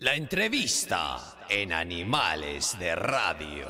[0.00, 3.66] La entrevista en Animales de Radio.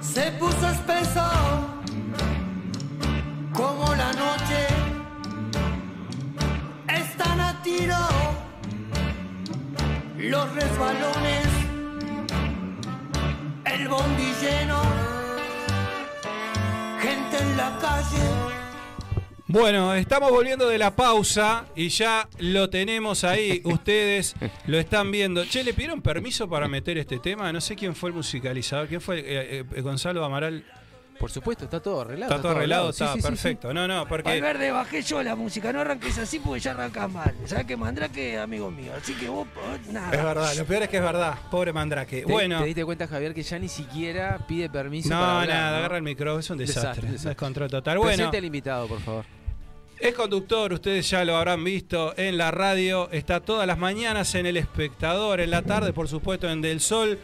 [0.00, 1.28] Se puso espeso
[3.52, 4.68] como la noche.
[6.86, 7.98] Están a tiro
[10.18, 11.48] los resbalones,
[13.64, 15.03] el bondi lleno,
[17.34, 18.54] gente en la calle.
[19.46, 23.60] Bueno, estamos volviendo de la pausa y ya lo tenemos ahí.
[23.64, 24.34] Ustedes
[24.66, 25.44] lo están viendo.
[25.44, 27.52] Che, ¿le pidieron permiso para meter este tema?
[27.52, 28.88] No sé quién fue el musicalizador.
[28.88, 29.20] ¿Quién fue?
[29.20, 30.64] Eh, eh, Gonzalo Amaral.
[31.18, 32.32] Por supuesto, está todo arreglado.
[32.32, 33.72] Está todo arreglado, está perfecto.
[33.72, 34.28] No, no, porque.
[34.28, 37.34] Valverde, bajé yo la música, no arranques así porque ya arrancas mal.
[37.46, 38.92] ¿Sabes que Mandrake amigo mío?
[38.96, 40.14] Así que vos, vos, nada.
[40.14, 41.34] Es verdad, lo peor es que es verdad.
[41.50, 42.22] Pobre Mandrake.
[42.22, 42.60] ¿Te, bueno.
[42.60, 45.08] ¿Te diste cuenta, Javier, que ya ni siquiera pide permiso?
[45.08, 45.76] No, para hablar, nada, ¿no?
[45.78, 46.82] agarra el micrófono, es un desastre.
[46.82, 47.28] Desastre, desastre.
[47.30, 47.98] Descontrol total.
[47.98, 49.24] Bueno, Presente al invitado, por favor.
[49.98, 53.08] es conductor, ustedes ya lo habrán visto en la radio.
[53.10, 57.18] Está todas las mañanas en El Espectador, en la tarde, por supuesto, en Del Sol,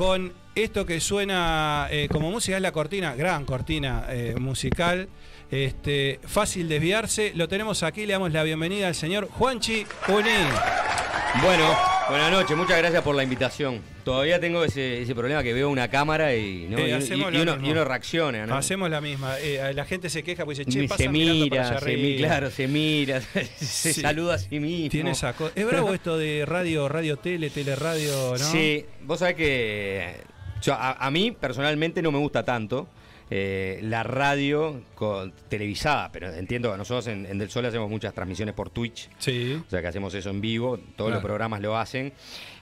[0.00, 5.10] con esto que suena eh, como música, es la cortina, gran cortina eh, musical.
[5.50, 7.32] Este, fácil desviarse.
[7.34, 11.09] Lo tenemos aquí, le damos la bienvenida al señor Juanchi Uní.
[11.42, 11.64] Bueno,
[12.08, 13.80] buenas noches, muchas gracias por la invitación.
[14.04, 16.76] Todavía tengo ese, ese problema que veo una cámara y, ¿no?
[16.78, 17.66] Eh, y- uno, mismo.
[17.66, 18.56] y uno reacciona, ¿no?
[18.56, 19.38] Hacemos la misma.
[19.38, 22.16] Eh, la gente se queja porque dice, che, pasa se para mira, allá se mi-
[22.18, 23.20] claro, se mira,
[23.56, 24.00] se Sí.
[24.02, 24.90] saluda a sí mismo.
[24.90, 25.52] Tiene esa cosa.
[25.54, 28.38] Es bravo esto de radio, radio, tele, teleradio, ¿no?
[28.38, 30.14] Sí, vos sabés que
[30.62, 32.88] yo, a, a mí personalmente no me gusta tanto
[33.30, 38.12] eh, la radio con- televisada, pero entiendo que nosotros en, en Del Sol hacemos muchas
[38.12, 39.08] transmisiones por Twitch.
[39.18, 39.54] Sí.
[39.66, 42.12] O sea que hacemos eso en vivo, todos los programas lo hacen.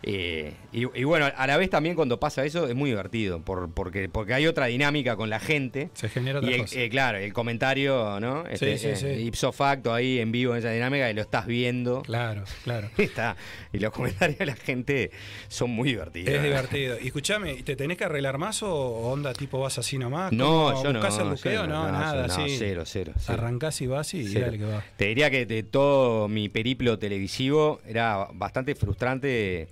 [0.05, 3.73] Eh, y, y bueno, a la vez también cuando pasa eso es muy divertido, por-
[3.73, 5.91] porque, porque hay otra dinámica con la gente.
[5.95, 6.79] Se genera otra Y el- cosa.
[6.81, 8.47] eh, claro, el comentario, ¿no?
[8.47, 9.07] Este, sí, sí.
[9.07, 12.03] eh, ipso facto ahí en vivo en esa dinámica y lo estás viendo.
[12.03, 12.89] Claro, claro.
[12.97, 13.37] Está,
[13.73, 15.11] y los comentarios de la gente
[15.49, 16.33] son muy divertidos.
[16.33, 16.97] Es divertido.
[17.03, 20.33] Y escúchame, ¿te tenés que arreglar más o onda tipo vas así nomás?
[20.33, 21.01] No, ¿Cómo yo no.
[21.01, 21.67] ¿Buscás el buqueo?
[21.67, 22.55] No, nada, no, sí.
[22.57, 23.13] Cero, cero.
[23.19, 23.39] cero.
[23.39, 24.47] Arrancás y vas y Cero.
[24.47, 24.85] dale que va.
[24.97, 29.67] Te diría que de todo mi periplo televisivo era bastante frustrante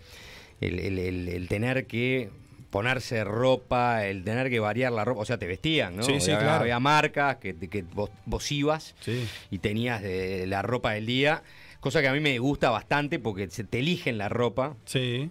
[0.61, 2.31] el, el- el- el tener que
[2.71, 5.21] ponerse ropa, el tener que variar la ropa.
[5.23, 6.03] O sea, te vestían, ¿no?
[6.03, 6.61] Sí, sí, había, claro.
[6.63, 9.27] había marcas que, que vos, vos ibas Sí.
[9.51, 11.43] y tenías de la ropa del día.
[11.81, 14.77] Cosa que a mí me gusta bastante porque se te eligen la ropa.
[14.85, 15.31] Sí,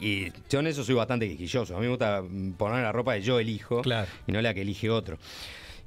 [0.00, 1.76] Y yo en eso soy bastante quisquilloso.
[1.76, 4.08] A mí me gusta mm, poner la ropa que yo elijo Claro.
[4.26, 5.18] y no la que elige otro.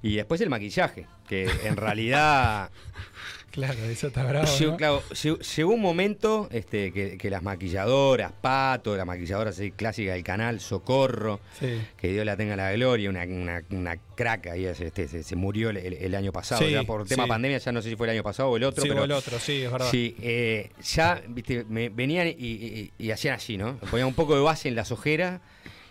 [0.02, 2.70] Y después el maquillaje, que en realidad
[3.54, 4.46] claro, eso está bravo.
[4.58, 4.78] Llegó, ¿no?
[4.78, 10.14] claro, llegó- llegó un momento este, que, que las maquilladoras, Pato, la maquilladora así, clásica
[10.14, 11.80] del canal, Socorro, Sí.
[11.96, 15.70] que Dios la tenga la gloria, una, una, una crack ahí, este, se, se murió
[15.70, 17.30] el, año pasado, Sí, ya por tema sí.
[17.30, 19.06] pandemia, ya no sé si fue el año pasado o el otro, Sí, o pero
[19.06, 19.88] el otro, sí, es verdad.
[19.92, 23.78] Sí, eh, ya viste, me venían y, y- y hacían así, ¿no?
[23.92, 25.40] Ponían un poco de base en las ojeras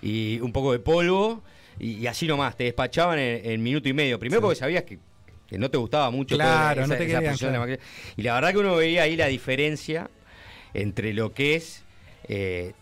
[0.02, 1.42] y un poco de polvo
[1.78, 4.18] y, y así nomás, te despachaban en, en minuto y medio.
[4.18, 4.98] Primero porque sabías que,
[5.52, 7.76] que no te gustaba mucho Claro, no te querían, claro.
[8.16, 10.08] Y la verdad que uno veía ahí la diferencia
[10.72, 11.84] entre lo que es
[12.26, 12.72] eh,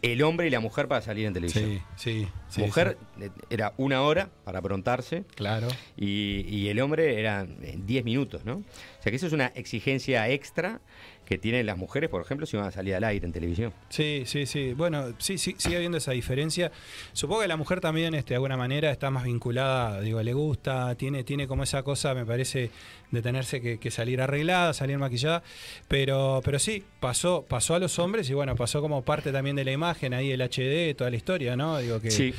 [0.00, 1.82] el hombre y la mujer para salir en televisión.
[1.96, 2.28] Sí, sí.
[2.48, 3.24] sí, mujer sí.
[3.24, 5.68] eh, era una hora para aprontarse Claro.
[5.96, 8.56] y, y el hombre eran 10 minutos, ¿no?
[8.56, 10.80] O sea que eso es una exigencia extra
[11.26, 13.72] que tienen las mujeres, por ejemplo, si van a salir al aire en televisión.
[13.88, 14.72] Sí, sí, sí.
[14.74, 16.70] Bueno, sí, sí, sigue habiendo esa diferencia.
[17.12, 20.94] Supongo que la mujer también, este, de alguna manera, está más vinculada, digo, le gusta,
[20.94, 22.70] tiene, tiene como esa cosa, me parece,
[23.10, 25.42] de tenerse que, que salir arreglada, salir maquillada.
[25.88, 29.64] Pero, pero sí, pasó, pasó a los hombres y bueno, pasó como parte también de
[29.64, 31.78] la imagen, ahí el HD, toda la historia, ¿no?
[31.78, 32.32] Digo que, Sí.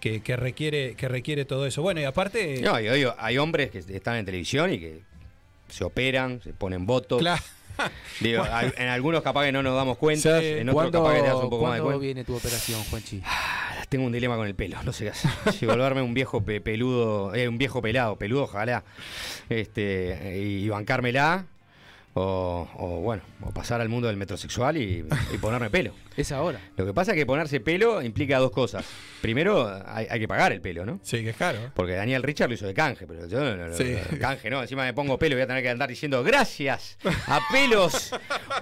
[0.00, 1.80] que, que requiere, que requiere todo eso.
[1.80, 2.60] Bueno, y aparte.
[2.60, 5.00] No, y, oye, hay hombres que están en televisión y que
[5.68, 7.18] se operan, se ponen votos.
[7.20, 7.42] Claro.
[8.20, 8.44] Digo,
[8.76, 10.46] en algunos capaz que no nos damos cuenta, Sí.
[10.46, 12.00] en otros ¿Cuándo, capaz que te das un poco más de cuándo cuenta.
[12.04, 13.20] viene tu operación, Juanchi?
[13.24, 15.30] Ah, Tengo un dilema con el pelo, no sé qué hacer.
[15.58, 18.84] Si volverme un viejo pe- peludo, eh, un viejo pelado, peludo, ojalá,
[19.48, 21.46] este, y bancármela,
[22.16, 25.92] o, o, bueno, o pasar al mundo del metrosexual y, y ponerme pelo.
[26.16, 26.60] Es ahora.
[26.76, 28.84] Lo que pasa es que ponerse pelo implica dos cosas.
[29.20, 31.00] Primero, hay, hay que pagar el pelo, ¿no?
[31.02, 31.58] Sí, que es caro.
[31.74, 33.96] Porque Daniel Richard lo hizo de canje, pero yo no, no, Sí.
[34.20, 37.40] canje, no, encima me pongo pelo y voy a tener que andar diciendo gracias a
[37.50, 38.12] pelos,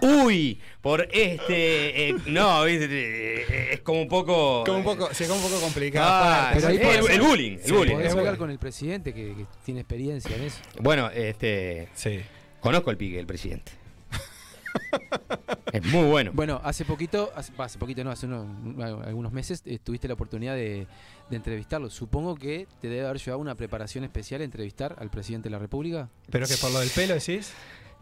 [0.01, 2.87] uy, por este, eh, no, ¿viste?
[2.91, 4.65] Eh, es como un poco...
[4.65, 6.09] Como un poco, sí, como un poco complicado.
[6.11, 6.79] Ah, Pero ahí
[7.11, 7.97] el, bullying, el Sí, bullying.
[7.97, 10.57] Podés hablar con el presidente que, que tiene experiencia en eso.
[10.81, 12.21] Bueno, este, Sí.
[12.63, 13.73] Conozco el pique del presidente.
[15.73, 16.31] Es muy bueno.
[16.35, 18.47] Bueno, hace poquito, hace, hace poquito no, hace unos,
[19.07, 20.87] algunos meses eh, tuviste la oportunidad de,
[21.31, 21.89] de entrevistarlo.
[21.91, 25.59] Supongo que te debe haber llevado una preparación especial a entrevistar al presidente de la
[25.59, 26.09] República.
[26.31, 27.53] Pero que por lo del pelo decís.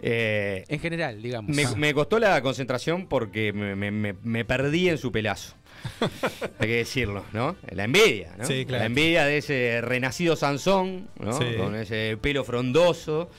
[0.02, 1.54] Eh, En general, digamos.
[1.54, 1.74] me, Ah.
[1.76, 5.54] me costó la concentración porque me, me- me- me perdí en su pelazo.
[6.58, 7.56] Hay que decirlo, ¿no?
[7.70, 8.44] La envidia, ¿no?
[8.46, 8.80] Sí, claro.
[8.82, 11.32] La envidia de ese renacido Sansón, ¿no?
[11.34, 11.44] Sí.
[11.58, 13.30] Con ese pelo frondoso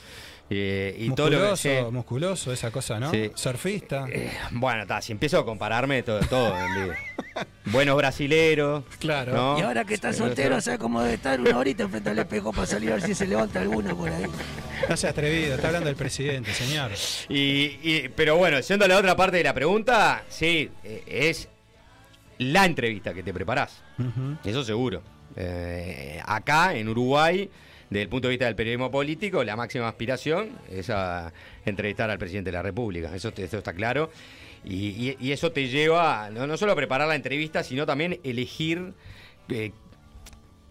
[0.53, 1.43] eh, y todo lo que...
[1.49, 1.91] musculoso, sí.
[1.93, 3.09] musculoso, esa cosa, ¿no?
[3.11, 3.31] Sí.
[3.35, 4.05] Surfista.
[4.09, 6.53] Eh, bueno, está, si empiezo a compararme, todo, todo.
[7.65, 8.83] Buenos brasileros.
[8.99, 9.33] Claro.
[9.33, 9.59] ¿no?
[9.59, 12.67] Y ahora que está soltero, ¿sabes cómo debe estar una horita enfrente al espejo para
[12.67, 14.25] salir a ver si se levanta alguna por ahí?
[14.89, 16.91] No sea atrevido, está hablando del presidente, señor.
[17.29, 21.47] Y, y- pero bueno, siendo la otra parte de la pregunta, sí, eh, es
[22.39, 23.81] la entrevista que te preparás.
[24.43, 25.01] Eso seguro.
[25.35, 27.49] Eh, acá, en Uruguay,
[27.91, 31.31] desde el punto de vista del periodismo político, la máxima aspiración es a
[31.65, 33.13] entrevistar al presidente de la República.
[33.15, 34.09] Eso, está claro.
[34.65, 38.19] Y, y- y eso te lleva no, no solo a preparar la entrevista, sino también
[38.23, 38.93] elegir
[39.49, 39.71] eh,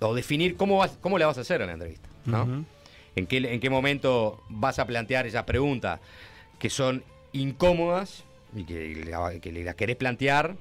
[0.01, 2.09] o definir cómo, vas, cómo la vas a hacer en la entrevista.
[2.25, 2.65] ¿no?
[3.17, 6.01] ¿En qué, en qué momento vas a plantear esas preguntas
[6.59, 7.03] que son
[7.33, 8.25] incómodas
[8.57, 10.57] y que, que las querés plantear?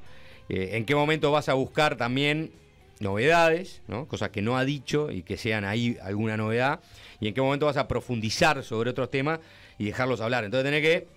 [0.50, 2.52] Eh, ¿En qué momento vas a buscar también
[3.00, 4.08] novedades, ¿no?
[4.08, 6.80] cosas que no ha dicho y que sean ahí alguna novedad?
[7.20, 9.40] ¿Y en qué momento vas a profundizar sobre otros temas
[9.78, 10.44] y dejarlos hablar?
[10.44, 11.08] Entonces tenés que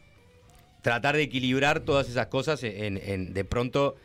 [0.82, 3.96] tratar de equilibrar todas esas cosas en, en- de pronto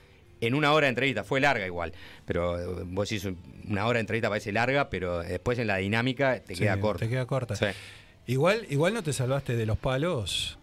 [0.42, 1.24] en una hora de entrevista.
[1.24, 1.94] Fue larga igual,
[2.26, 3.28] pero eh, vos decís
[3.68, 7.06] una hora de entrevista parece larga, pero después en la dinámica te Sí, queda corta.
[7.06, 7.56] Te queda corta.
[7.56, 7.66] Sí.
[8.28, 10.60] Igual, igual no te salvaste de los palos.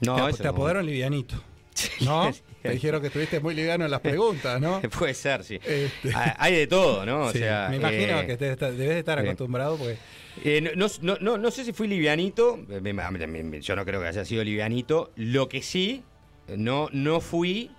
[0.00, 0.50] No, te, ap- eso te no.
[0.50, 1.42] apodaron livianito.
[2.02, 2.30] ¿No?
[2.64, 4.80] Te dijeron que estuviste muy liviano en las preguntas, ¿no?
[4.98, 5.60] Puede ser, sí.
[5.62, 6.12] Este.
[6.14, 7.26] Hay hay de todo, ¿no?
[7.26, 9.98] O Sí, sea, me imagino eh, que te- debes de estar acostumbrado porque
[10.44, 13.84] eh, no, no, no, no sé si fui livianito, eh, me- me- me- yo no
[13.84, 15.12] creo que haya sido livianito.
[15.16, 16.02] Lo que sí,
[16.48, 17.70] no, no fui.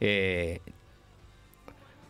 [0.00, 0.60] eh,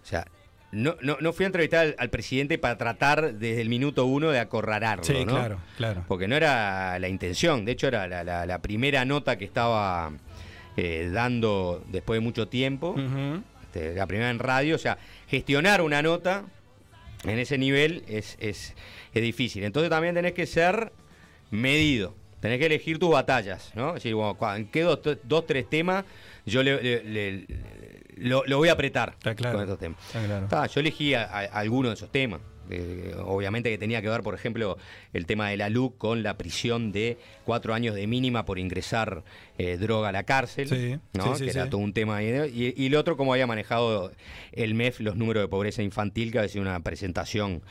[0.03, 0.26] o sea,
[0.73, 4.31] no, no, no fui a entrevistar al, al presidente para tratar desde el minuto uno
[4.31, 5.35] de acorralarlo, Sí, ¿no?
[5.35, 6.05] claro, claro.
[6.09, 10.12] Porque no era la intención, de hecho era la, la- la primera nota que estaba
[10.80, 12.94] eh, dando después de mucho tiempo.
[13.64, 14.96] Este, la primera en radio, o sea,
[15.28, 16.44] gestionar una nota
[17.25, 18.75] en ese nivel es, es,
[19.12, 19.64] es difícil.
[19.64, 20.92] Entonces también tenés que ser
[21.50, 23.88] medido, tenés que elegir tus batallas, ¿no?
[23.88, 26.04] Es decir, bueno, ¿en qué dos, dos, tres temas
[26.46, 27.46] yo le, le- le-
[28.16, 29.56] lo, lo voy a apretar Está claro.
[29.58, 29.98] con estos temas?
[30.06, 30.66] Está claro.
[30.72, 32.40] Yo elegí a, a- alguno de esos temas.
[32.70, 34.76] Eh, obviamente que tenía que ver, por ejemplo,
[35.12, 39.23] el tema de la LUC con la prisión de cuatro años de mínima por ingresar
[39.59, 41.35] eh, droga a la cárcel, Sí, ¿no?
[41.35, 42.23] sí, sí, que era todo un tema.
[42.23, 44.12] Y, y el otro, cómo había manejado
[44.53, 47.62] el MEF los números de pobreza infantil, que había sido una presentación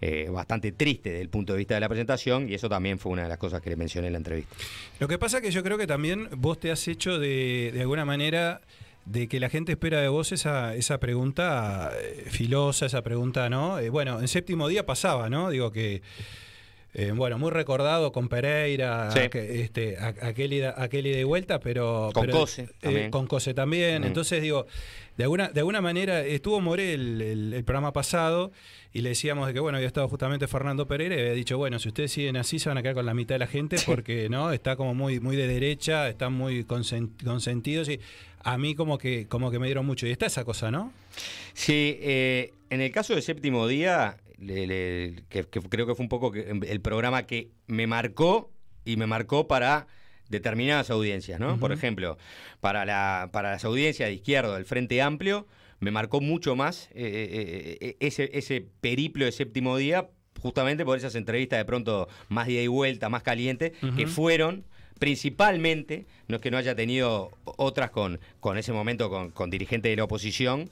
[0.00, 3.12] eh, bastante triste desde el punto de vista de la presentación, y eso también fue
[3.12, 4.54] una de las cosas que le mencioné en la entrevista.
[4.98, 7.80] Lo que pasa es que yo creo que también vos te has hecho de, de
[7.82, 8.60] alguna manera
[9.04, 13.78] de que la gente espera de vos esa, esa pregunta eh, filosa, esa pregunta, ¿no?
[13.78, 15.50] Eh, bueno, en séptimo día pasaba, ¿no?
[15.50, 16.02] Digo que,
[16.94, 19.28] eh, bueno, muy recordado con Pereira, Sí.
[19.30, 22.10] que, este, a- aquel, ida, aquel ida y vuelta, pero...
[22.12, 23.10] Con pero, Cose eh, también.
[23.10, 24.02] con Cose también.
[24.02, 24.06] Mm.
[24.06, 24.66] Entonces, digo,
[25.16, 28.52] de alguna, de alguna manera estuvo Morel el, el programa pasado
[28.92, 31.78] y le decíamos de que, bueno, había estado justamente Fernando Pereira y había dicho, bueno,
[31.78, 34.28] si ustedes siguen así se van a quedar con la mitad de la gente porque,
[34.28, 34.52] ¿no?
[34.52, 38.00] Está como muy, muy de derecha, están muy consen- consentidos y
[38.44, 40.06] a mí como que, como que me dieron mucho.
[40.06, 40.92] Y está esa cosa, ¿no?
[41.54, 46.02] Sí, eh, en el caso de Séptimo Día, le- le- que, que creo que fue
[46.04, 48.50] un poco que- el programa que me marcó
[48.84, 49.86] y me marcó para
[50.28, 51.58] determinadas audiencias, ¿no?
[51.58, 52.16] Por ejemplo,
[52.60, 55.46] para, la, para las audiencias de izquierdo del Frente Amplio,
[55.80, 60.08] me marcó mucho más eh, eh, eh, ese, ese periplo de Séptimo Día,
[60.40, 64.12] justamente por esas entrevistas de pronto más ida y vuelta, más calientes, que Ujú.
[64.12, 64.64] fueron
[64.98, 69.90] principalmente, no es que no haya tenido otras con, con ese momento con, con dirigentes
[69.90, 70.70] de la oposición,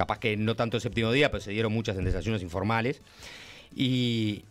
[0.00, 3.02] capaz que no tanto el séptimo día, pero se dieron muchas en desayunos informales.
[3.76, 4.44] Y,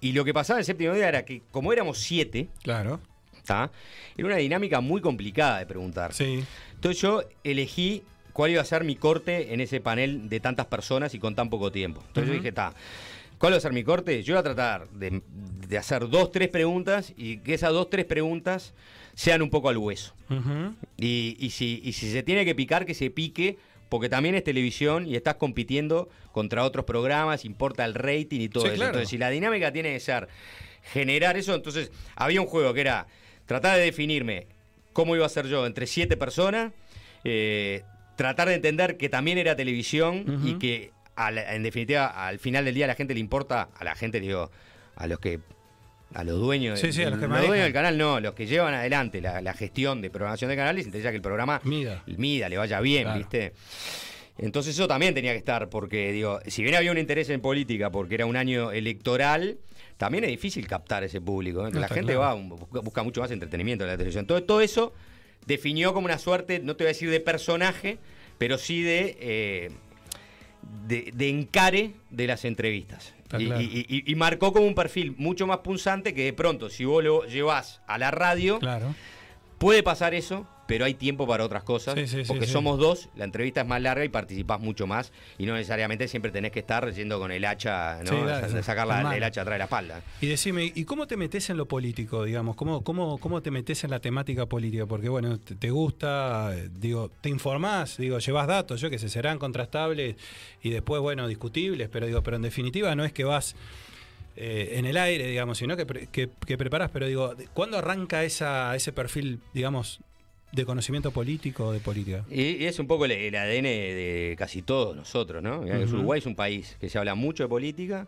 [0.00, 3.00] y lo que pasaba el séptimo día era que como éramos siete, Claro.
[3.44, 3.70] ¿tá?
[4.16, 6.12] era una dinámica muy complicada de preguntar.
[6.12, 6.42] Sí.
[6.74, 8.02] Entonces yo elegí
[8.32, 11.50] cuál iba a ser mi corte en ese panel de tantas personas y con tan
[11.50, 12.02] poco tiempo.
[12.08, 12.74] Entonces yo dije, está,
[13.38, 14.24] ¿cuál va a ser mi corte?
[14.24, 15.22] Yo voy a tratar de,
[15.68, 18.74] de hacer dos, tres preguntas y que esas dos, tres preguntas
[19.14, 20.12] sean un poco al hueso.
[20.96, 23.56] Y, y si, y si se tiene que picar, que se pique,
[23.88, 28.62] porque también es televisión y estás compitiendo contra otros programas, importa el rating y todo
[28.64, 28.76] Sí, eso.
[28.76, 28.90] claro.
[28.90, 30.28] Entonces, si la dinámica tiene que ser
[30.92, 33.06] generar eso, entonces había un juego que era
[33.46, 34.46] tratar de definirme
[34.92, 36.72] cómo iba a ser yo entre siete personas,
[37.24, 37.82] eh,
[38.16, 42.84] tratar de entender que también era televisión y que en definitiva al final del día
[42.86, 44.50] a la gente le importa, a la gente digo,
[44.96, 45.40] a los que
[46.14, 47.48] a los dueños, Sí, sí, a los que los manejan.
[47.48, 50.76] dueños del canal, no, los que llevan adelante la, la gestión de programación de canales,
[50.78, 52.02] les interesa que el programa Mida.
[52.06, 53.18] mida, le vaya bien, Claro.
[53.18, 53.52] ¿viste?
[54.38, 57.90] Entonces eso también tenía que estar, porque digo, si bien había un interés en política,
[57.90, 59.58] porque era un año electoral,
[59.96, 61.66] también es difícil captar ese público.
[61.66, 61.70] ¿eh?
[61.72, 62.20] No, la gente claro.
[62.20, 64.26] va, busca, busca mucho más entretenimiento en la televisión.
[64.26, 64.92] Todo, todo eso
[65.46, 67.98] definió como una suerte, no te voy a decir de personaje,
[68.38, 69.70] pero sí de, eh,
[70.88, 73.14] de, de encare de las entrevistas.
[73.38, 73.62] Está Y, claro.
[73.62, 77.02] y- y- y marcó como un perfil mucho más punzante que de pronto, si vos
[77.04, 78.94] lo llevas a la radio, Claro.
[79.58, 81.94] Puede pasar eso, pero hay tiempo para otras cosas.
[81.94, 82.52] Sí, sí, sí, porque sí.
[82.52, 85.12] somos dos, la entrevista es más larga y participás mucho más.
[85.38, 88.24] Y no necesariamente siempre tenés que estar yendo con el hacha, ¿no?
[88.24, 90.02] Dale, Sa- sacar la- el hacha atrás de la espalda.
[90.20, 92.56] Y decime, ¿y cómo te metes en lo político, digamos?
[92.56, 94.86] ¿Cómo, cómo, cómo te metes en la temática política?
[94.86, 99.38] Porque, bueno, te, te gusta, digo, te informás, digo, llevas datos, yo que sé, serán
[99.38, 100.16] contrastables
[100.62, 103.54] y después, bueno, discutibles, pero digo, pero en definitiva no es que vas
[104.36, 108.74] eh, en el aire, digamos, sino que, que, que preparás, pero digo, ¿cuándo arranca esa,
[108.74, 110.00] ese perfil, digamos,
[110.54, 112.24] de conocimiento político o de política?
[112.30, 115.60] Y, es un poco el, el ADN de casi todos nosotros, ¿no?
[115.60, 118.06] Uruguay es un país que se habla mucho de política,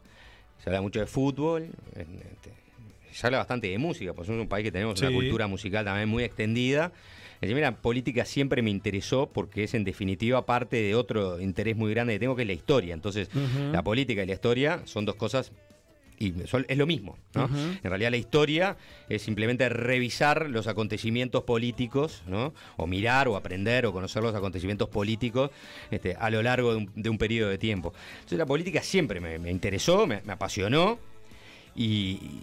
[0.62, 2.52] se habla mucho de fútbol, este,
[3.12, 6.08] se habla bastante de música, porque somos un país que tenemos una cultura musical también
[6.08, 6.92] muy extendida.
[7.36, 11.76] Es decir, mira, política siempre me interesó porque es en definitiva parte de otro interés
[11.76, 12.94] muy grande que tengo, que es la historia.
[12.94, 13.28] Entonces,
[13.72, 15.52] la política y la historia son dos cosas
[16.18, 17.48] y es lo mismo, ¿no?
[17.54, 18.76] En realidad la historia
[19.08, 22.54] es simplemente revisar los acontecimientos políticos, ¿no?
[22.76, 25.50] O mirar o aprender o conocer los acontecimientos políticos
[25.90, 27.92] este, a lo largo de un, de un periodo de tiempo.
[28.14, 30.98] Entonces la política siempre me, me interesó, me, me apasionó
[31.74, 32.40] y,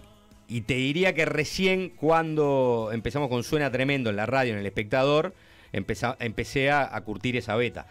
[0.48, 4.66] y te diría que recién cuando empezamos con Suena Tremendo en la radio, en El
[4.66, 5.34] Espectador,
[5.72, 7.86] empecé a, a curtir esa beta.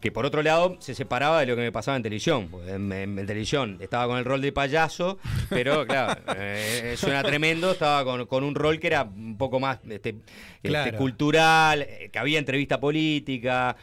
[0.00, 2.48] Que por otro lado se separaba de lo que me pasaba en televisión.
[2.68, 7.72] En, en- en televisión estaba con el rol de payaso, pero claro, eh, suena tremendo,
[7.72, 10.16] estaba con, con un rol que era un poco más este,
[10.62, 13.76] este, cultural, eh, que había entrevista política.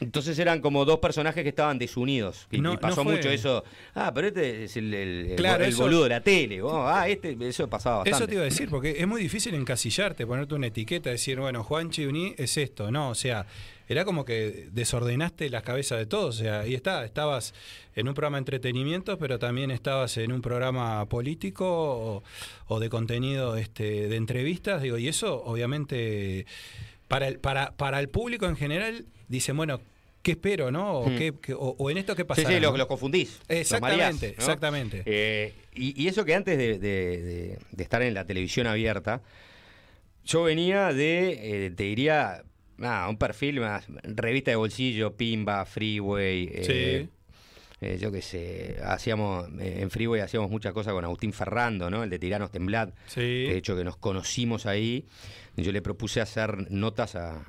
[0.00, 2.46] Entonces eran como dos personajes que estaban desunidos.
[2.52, 3.64] Y, No- y pasó no fue- mucho eso.
[3.96, 6.62] Ah, pero este es el, el- Claro, boludo de la tele.
[6.62, 8.16] Oh, ah, este, eso pasaba bastante.
[8.16, 11.64] Eso te iba a decir, porque es muy difícil encasillarte, ponerte una etiqueta, decir, bueno,
[11.64, 13.44] Juan Chiuní es esto, no, o sea,
[13.88, 17.54] era como que desordenaste las cabezas de todos, o sea, ahí está, estabas
[17.96, 22.22] en un programa de entretenimiento, pero también estabas en un programa político o,
[22.66, 26.46] o de contenido este, de entrevistas, digo, y eso obviamente
[27.08, 29.80] para el, para, para el público en general dicen, bueno,
[30.22, 30.98] ¿qué espero, no?
[31.00, 31.16] O, Hmm.
[31.16, 32.42] qué- qué- o- o en esto qué pasa.
[32.46, 33.38] sí, los, los confundís.
[33.48, 34.28] los Exactamente, mareás, ¿no?
[34.28, 35.02] exactamente.
[35.06, 39.22] Eh, y, y eso que antes de, de- de- de estar en la televisión abierta,
[40.24, 42.42] yo venía de, eh, te diría,
[42.78, 46.50] nada, un perfil más, revista de bolsillo, Pimba, Freeway.
[46.52, 47.08] eh,
[47.80, 52.02] eh, yo qué sé, hacíamos, eh, en Freeway hacíamos muchas cosas con Agustín Ferrando, ¿no?
[52.02, 52.90] El de Tiranos Temblad.
[53.06, 53.20] Sí.
[53.20, 55.06] De hecho, que nos conocimos ahí.
[55.56, 57.44] Yo le propuse hacer notas a,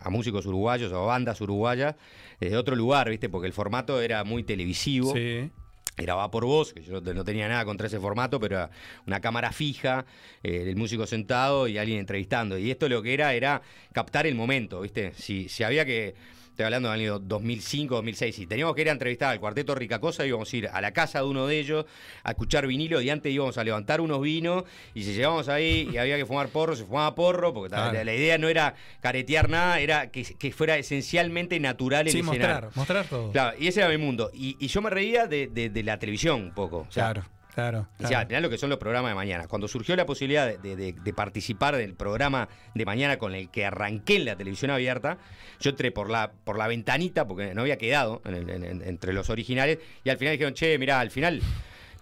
[0.00, 1.94] a músicos uruguayos o a bandas uruguayas
[2.40, 3.28] desde otro lugar, ¿viste?
[3.28, 5.12] Porque el formato era muy televisivo.
[5.12, 5.50] Sí.
[5.96, 8.70] Grababa por voz, que yo no tenía nada contra ese formato, pero era
[9.06, 10.04] una cámara fija,
[10.42, 12.58] eh, el músico sentado y alguien entrevistando.
[12.58, 15.12] Y esto lo que era era captar el momento, ¿viste?
[15.14, 16.14] Si, si había que.
[16.54, 18.36] Estoy hablando del año 2005, 2006.
[18.36, 21.18] Si teníamos que ir a entrevistar al cuarteto Ricacosa, íbamos a ir a la casa
[21.18, 21.84] de uno de ellos
[22.22, 24.62] a escuchar vinilo y antes íbamos a levantar unos vinos.
[24.94, 27.92] Y si llegábamos ahí y había que fumar porro, se fumaba porro, porque Claro.
[27.92, 32.20] la, la idea no era caretear nada, era que, que fuera esencialmente natural el Sí,
[32.20, 32.46] escenario.
[32.68, 33.32] mostrar, mostrar todo.
[33.32, 34.30] Claro, y ese era mi mundo.
[34.32, 36.86] Y, y yo me reía de, de- de la televisión un poco.
[36.88, 37.88] O sea, Claro, claro.
[37.98, 38.28] Decía, claro.
[38.28, 39.46] mirá lo que son los programas de mañana.
[39.48, 43.50] Cuando surgió la posibilidad de, de- de- de participar del programa de mañana con el
[43.50, 45.18] que arranqué en la televisión abierta,
[45.60, 48.82] yo entré por la, por la ventanita, porque no había quedado en el- en- en-
[48.82, 51.40] entre los originales, y al final dijeron, che, mirá, al final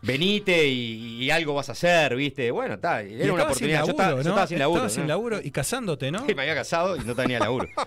[0.04, 2.50] venite y, y algo vas a hacer, ¿viste?
[2.50, 3.84] Bueno, está, era una oportunidad.
[3.84, 4.34] yo estaba, laburo, yo ¿no?
[4.34, 4.78] estaba sin laburo.
[4.80, 5.08] Estabas sin ¿no?
[5.08, 6.26] laburo y casándote, ¿no?
[6.26, 7.68] Sí, me había casado y no tenía laburo.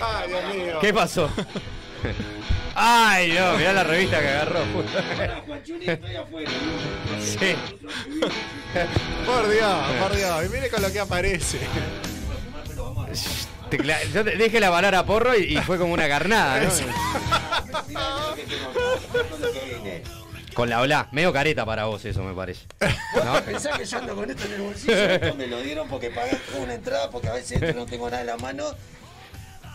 [0.00, 0.78] Ay, Dios mío.
[0.80, 1.28] ¿Qué pasó?
[2.74, 4.60] Ay, no, mirá la revista que agarró.
[7.20, 7.54] Sí.
[9.24, 10.46] Por Dios, por Dios.
[10.46, 11.60] Y mire con lo que aparece.
[14.12, 16.70] Yo te dije la palabra porro y, y fue como una carnada, ¿no?
[20.54, 22.66] Con la ola, medio careta para vos eso me parece.
[22.80, 24.94] ¿Vos pensás que yo ando con esto en el bolsillo?
[25.10, 28.28] Esto me lo dieron porque pagué una entrada porque a veces no tengo nada en
[28.28, 28.64] la mano.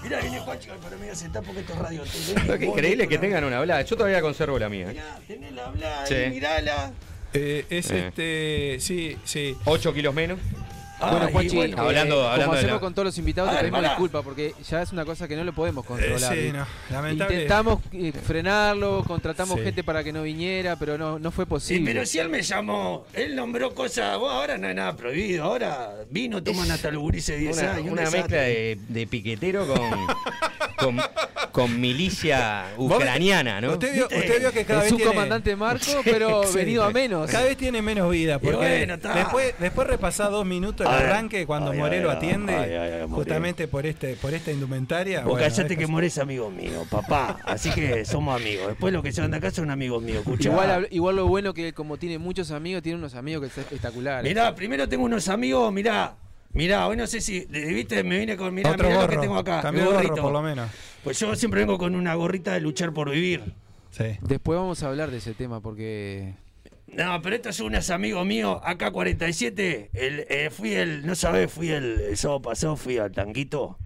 [0.04, 2.04] Mirá, viene Juancho, para mí se está porque esto es radio.
[2.60, 3.82] Qué increíble que tengan una ola.
[3.82, 4.88] Yo todavía conservo la mía.
[4.88, 6.14] Mirá, tenés la habla Sí.
[6.14, 6.92] ahí, mirala.
[7.34, 8.08] Eh, es Eh.
[8.08, 8.78] este.
[8.80, 9.56] Sí, sí.
[9.66, 10.40] 8 kilos menos.
[11.00, 11.78] Bueno, Ay, Juanchi, bueno.
[11.78, 14.54] eh, Hablando- como hablando hacemos la- con todos los invitados, te ver, pedimos disculpas porque
[14.70, 16.38] ya es una cosa que no lo podemos controlar.
[16.38, 17.34] Eh, sí, no, lamentable.
[17.36, 19.64] Intentamos eh, frenarlo, contratamos Sí.
[19.66, 21.94] gente para que no viniera, pero no, no fue Sí, posible.
[21.94, 25.92] pero si él me llamó, él nombró cosas, vos ahora no hay nada prohibido, ahora
[26.10, 27.84] vino, toman hasta los gurises de 10 Una, años.
[27.86, 28.22] un una desastre.
[28.22, 29.80] mezcla de, de piquetero con,
[30.78, 31.02] con,
[31.52, 33.74] con milicia ucraniana, ¿no?
[33.74, 35.12] Usted vio, usted vio que cada es vez un tiene...
[35.14, 36.56] comandante Marco, pero Sí.
[36.58, 37.30] venido a menos.
[37.30, 40.89] Cada vez tiene menos vida, porque bueno, después, después repasá dos minutos el A ver.
[40.90, 43.16] Arranque cuando Ay, Morelo ay, atiende, ay, ay, ay, Morelo.
[43.16, 45.22] justamente por este, por esta indumentaria.
[45.22, 47.40] Vos bueno, callate que More es amigo mío, papá.
[47.46, 48.68] Así que somos amigos.
[48.68, 50.20] Después los que se van de acá son amigos míos.
[50.20, 50.50] Escuchá.
[50.50, 54.30] Igual, igual lo bueno que como tiene muchos amigos, tiene unos amigos que son espectaculares.
[54.30, 56.16] Mirá, primero tengo unos amigos, mirá.
[56.52, 59.22] Mirá, hoy no sé si, viste, me vine con, mirá, Otro mirá lo gorro, que
[59.22, 59.62] tengo acá.
[59.72, 60.16] gorro gorrito.
[60.16, 60.70] por lo menos.
[61.04, 63.54] Pues yo siempre vengo con una gorrita de luchar por vivir.
[63.92, 64.18] Sí.
[64.22, 66.34] Después vamos a hablar de ese tema porque
[66.94, 71.52] No, pero estos son unos amigos míos, acá 47, el, eh, fui el, no sabés,
[71.52, 73.78] fui el, el sábado pasado, fui al tanguito.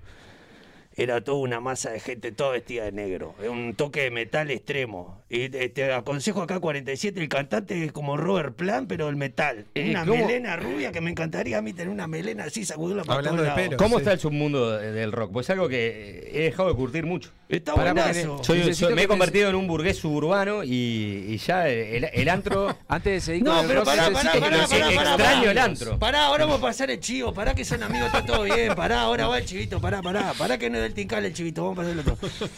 [0.96, 3.34] Era toda una masa de gente, toda vestida de negro.
[3.42, 5.24] Es un toque de metal extremo.
[5.30, 9.66] Y te, te aconsejo acá 47, el cantante es como Robert Plant, pero el metal.
[9.74, 10.26] Eh, Una ¿cómo?
[10.28, 13.56] melena rubia que me encantaría a mí tener una melena así, sacudirla para Hablando todos
[13.56, 13.70] de lados.
[13.70, 13.78] pelo.
[13.78, 14.02] ¿Cómo Sí.
[14.02, 15.32] está el submundo de- del rock?
[15.34, 17.32] Pues es algo que he dejado de curtir mucho.
[17.50, 18.38] Está buenazo.
[18.38, 18.44] Necesito
[18.88, 22.76] soy- me he convertido en un burgués suburbano y, y ya el, el antro...
[22.88, 25.52] antes de seguir No, pero rock, pará, pará, que pará, nos- pará, pará, extraño pará.
[25.52, 26.00] el antro.
[26.00, 29.02] Pará, ahora vamos a pasar el chivo, pará que son amigos, está todo bien, pará,
[29.02, 31.82] ahora va el chivito, pará, pará, pará que no del tincal el chivito, vamos a
[31.82, 32.18] pasar el otro.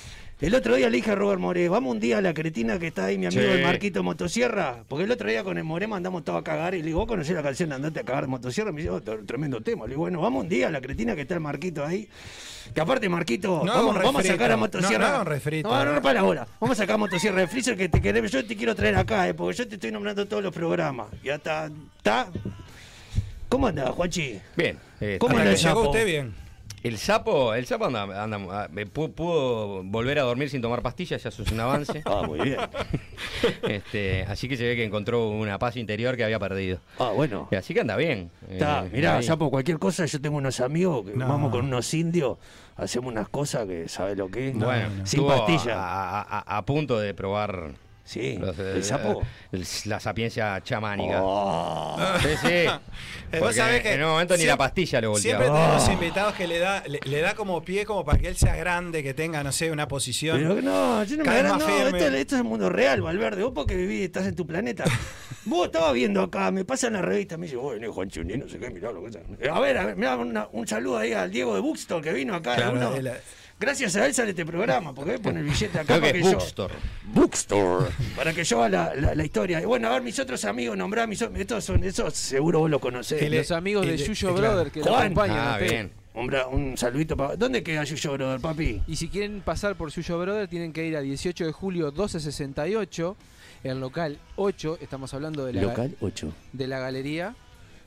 [0.41, 2.87] El otro día le dije a Robert More, vamos un día a la cretina que
[2.87, 3.47] está ahí, mi amigo Sí.
[3.47, 6.79] el Marquito Motosierra, porque el otro día con el More mandamos todo a cagar y
[6.79, 8.73] le digo, ¿vos conocés la canción de Andate a cagar de Motosierra?
[8.73, 9.85] Me dice, oh, tremendo tema.
[9.85, 12.09] Le digo, bueno, vamos un día a la cretina que está el Marquito ahí.
[12.73, 15.19] Que aparte, Marquito, No, vamos, vamos a sacar a Motosierra.
[15.19, 15.69] no, refrito.
[15.69, 16.45] No, no, no, para ahora.
[16.59, 18.29] Vamos a sacar a Motosierra de Freezer que te queremos.
[18.29, 21.07] Yo te quiero traer acá, eh, porque yo te estoy nombrando todos los programas.
[21.23, 21.71] Y hasta.
[21.95, 22.27] ¿Está?
[23.47, 24.41] ¿Cómo anda, Juanchi?
[24.57, 24.77] Bien.
[24.99, 26.44] eh, ¿Cómo el llegó usted bien.
[26.85, 30.83] El sapo, el sapo anda, anda- ah, me pu- pudo volver a dormir sin tomar
[30.83, 32.03] pastillas, ya eso es un avance.
[32.05, 32.59] Ah, muy bien.
[33.67, 36.79] este, así que se ve que encontró una paz interior que había perdido.
[36.99, 37.47] Ah, bueno.
[37.51, 38.29] Y así que anda bien.
[38.49, 41.27] Está, Eh, mirá, por cualquier cosa, yo tengo unos amigos que No.
[41.27, 42.37] vamos con unos indios,
[42.77, 44.55] hacemos unas cosas que sabe lo que es.
[44.55, 45.75] Bueno, sin estuvo pastilla.
[45.81, 47.71] A, a- a- a punto de probar
[48.07, 49.23] Sí, los, eh, el sapo.
[49.51, 51.17] el- la sapiencia chamánica.
[51.23, 51.97] Oh.
[52.21, 52.47] Sí, sí.
[52.47, 55.43] Eh, vos sabés que en un momento ni la pastilla lo volteaba.
[55.43, 55.93] Siempre tenemos Ah.
[55.93, 59.01] invitados que le da, le, le da como pie como para que él sea grande,
[59.01, 60.37] que tenga, no sé, una posición.
[60.37, 63.41] Pero no, yo no me No, esto, esto es el mundo real, Valverde.
[63.41, 64.83] Vos porque vivís, estás en tu planeta.
[65.45, 68.59] Vos estabas viendo acá, me pasan la revista, me dice, bueno, Juan Chuní, no sé
[68.59, 69.17] qué, mirá lo que.
[69.49, 72.35] A ver, a ver, mirá, una- un saludo ahí al Diego de Buxton que vino
[72.35, 72.55] acá.
[72.55, 72.93] Claro,
[73.59, 76.21] Gracias a él sale este programa, porque él pone el billete acá Creo para que
[76.21, 76.31] yo.
[77.13, 77.85] Bookstore.
[78.15, 79.61] Para que yo haga la, la, la historia.
[79.61, 81.39] Y bueno, a ver, mis otros amigos, nombrá mis otros.
[81.39, 83.17] Estos son, esos seguro vos los conocés.
[83.19, 84.53] Que le- los amigos de Yuyo y claro.
[84.55, 85.37] Brother que lo acompañan.
[85.39, 85.91] Ah, bien.
[86.13, 87.35] Hombre, un saludito para.
[87.37, 88.81] ¿Dónde queda Yuyo Brother, papi?
[88.87, 93.15] Y si quieren pasar por Yuyo Brother, tienen que ir a 18 de julio 1268,
[93.63, 94.79] en local 8.
[94.81, 96.33] Estamos hablando de la, Local 8.
[96.53, 97.35] de la galería.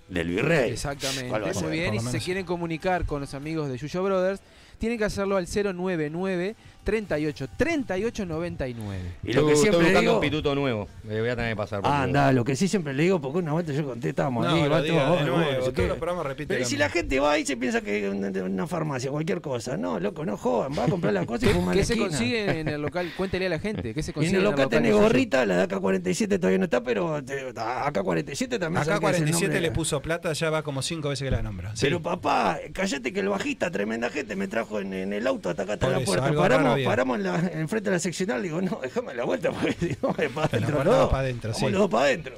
[0.09, 0.71] Del Virrey.
[0.73, 1.29] Exactamente.
[1.29, 1.93] ¿Cuál va a Muy bien.
[1.95, 4.41] Y lo si se quieren comunicar con los amigos de Yuyo Brothers,
[4.79, 6.57] tienen que hacerlo al 099
[6.93, 8.99] 38 38 99.
[9.23, 10.15] Y lo Estoy- que estoy siempre buscando digo.
[10.15, 10.89] un pituto nuevo.
[11.11, 13.21] Eh, voy a tener que pasar por Ah, anda, lo que sí siempre le digo,
[13.21, 16.25] porque una vuelta yo conté, estábamos No, ahí, va diga todo, nuevo, todos los programas
[16.27, 19.43] repiten Pero si la gente va ahí se piensa que es una, una farmacia, cualquier
[19.43, 19.77] cosa.
[19.77, 21.93] No, loco, no jodan, va a comprar la cosa y fuma en ¿Qué la se
[21.93, 22.09] esquina.
[22.09, 23.13] consigue en el local?
[23.19, 23.93] Cuéntele a la gente.
[23.93, 25.03] ¿Qué se Y consigue en el local de tenés Yuyo?
[25.03, 29.17] gorrita, la de AK-47 todavía no está, pero te- AK-47 también Acá sabe que es
[29.17, 29.61] el 47 nombre.
[29.61, 31.77] le puso plata, ya va como cinco veces que la nombra.
[31.77, 31.83] Sí.
[31.83, 35.65] Pero papá, callate que el bajista, tremenda gente, me trajo en, en el auto hasta
[35.65, 36.33] acá hasta Por la eso, puerta.
[36.35, 39.73] Paramos, paramos en, la, en frente de la seccional, digo, no, déjame la vuelta porque
[39.75, 40.75] si no me para adentro.
[40.77, 41.11] guardaba los dos.
[41.11, 41.73] pa' adentro, Vamos sí.
[41.73, 42.37] los dos para adentro.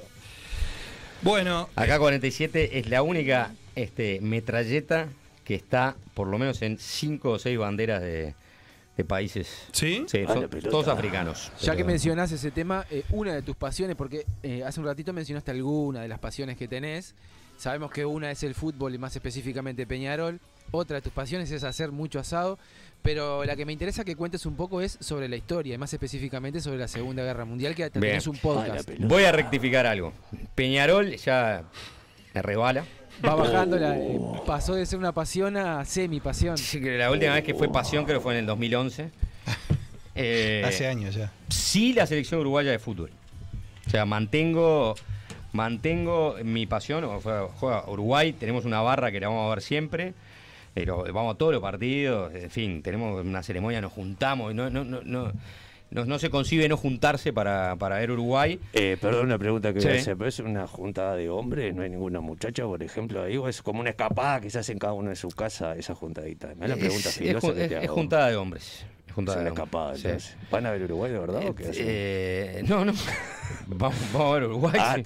[1.22, 5.09] Bueno, Acá 47 es la única este, metralleta
[5.44, 8.35] que está por lo menos en 5 o 6 banderas de,
[8.96, 9.66] de países.
[9.72, 10.05] ¿sí?
[10.07, 11.53] Sí, Ah, son todos africanos.
[11.61, 15.12] Ya que mencionás ese tema, eh, una de tus pasiones, porque eh, hace un ratito
[15.12, 17.14] mencionaste alguna de las pasiones que tenés.
[17.60, 20.40] Sabemos que una es el fútbol y más específicamente Peñarol.
[20.70, 22.58] Otra de tus pasiones es hacer mucho asado.
[23.02, 25.92] Pero la que me interesa que cuentes un poco es sobre la historia, y más
[25.92, 28.88] específicamente sobre la Segunda Guerra Mundial, que tenés un podcast.
[29.00, 30.14] Voy a rectificar algo.
[30.54, 31.64] Peñarol ya
[32.32, 32.86] me rebala.
[33.22, 36.56] Va bajando, la, eh, pasó de ser una pasión a semi-pasión.
[36.56, 39.10] Sí, que La última vez que fue pasión creo que fue en el 2011.
[40.16, 41.32] Eh, Hace años ya.
[41.48, 43.10] sí la selección uruguaya de fútbol.
[43.86, 44.96] O sea, mantengo
[45.52, 47.04] mantengo mi pasión.
[47.20, 50.14] Juega Uruguay, tenemos una barra que la vamos a ver siempre.
[50.72, 54.54] Pero vamos a todos los partidos, en fin, tenemos una ceremonia, nos juntamos.
[54.54, 55.32] No, no, no, no.
[55.90, 58.60] no, no se concibe no juntarse para, para ver Uruguay.
[58.72, 61.82] Eh, perdón la pregunta que voy a hacer, pero es una juntada de hombres, no
[61.82, 64.78] hay ninguna muchacha, por ejemplo, ahí, o es como una escapada que se hace en
[64.78, 66.52] cada uno de su casa, esa juntadita.
[66.52, 67.94] Es la pregunta es, es que es- te es hago.
[67.94, 68.86] juntada de hombres.
[69.26, 70.06] Juntada Sí.
[70.06, 70.37] entonces.
[70.50, 71.85] ¿Van a ver Uruguay de verdad o qué hacen?
[71.87, 72.92] Eh, no, no.
[73.66, 74.74] vamos, vamos a ver Uruguay.
[74.78, 75.04] Ah, sí.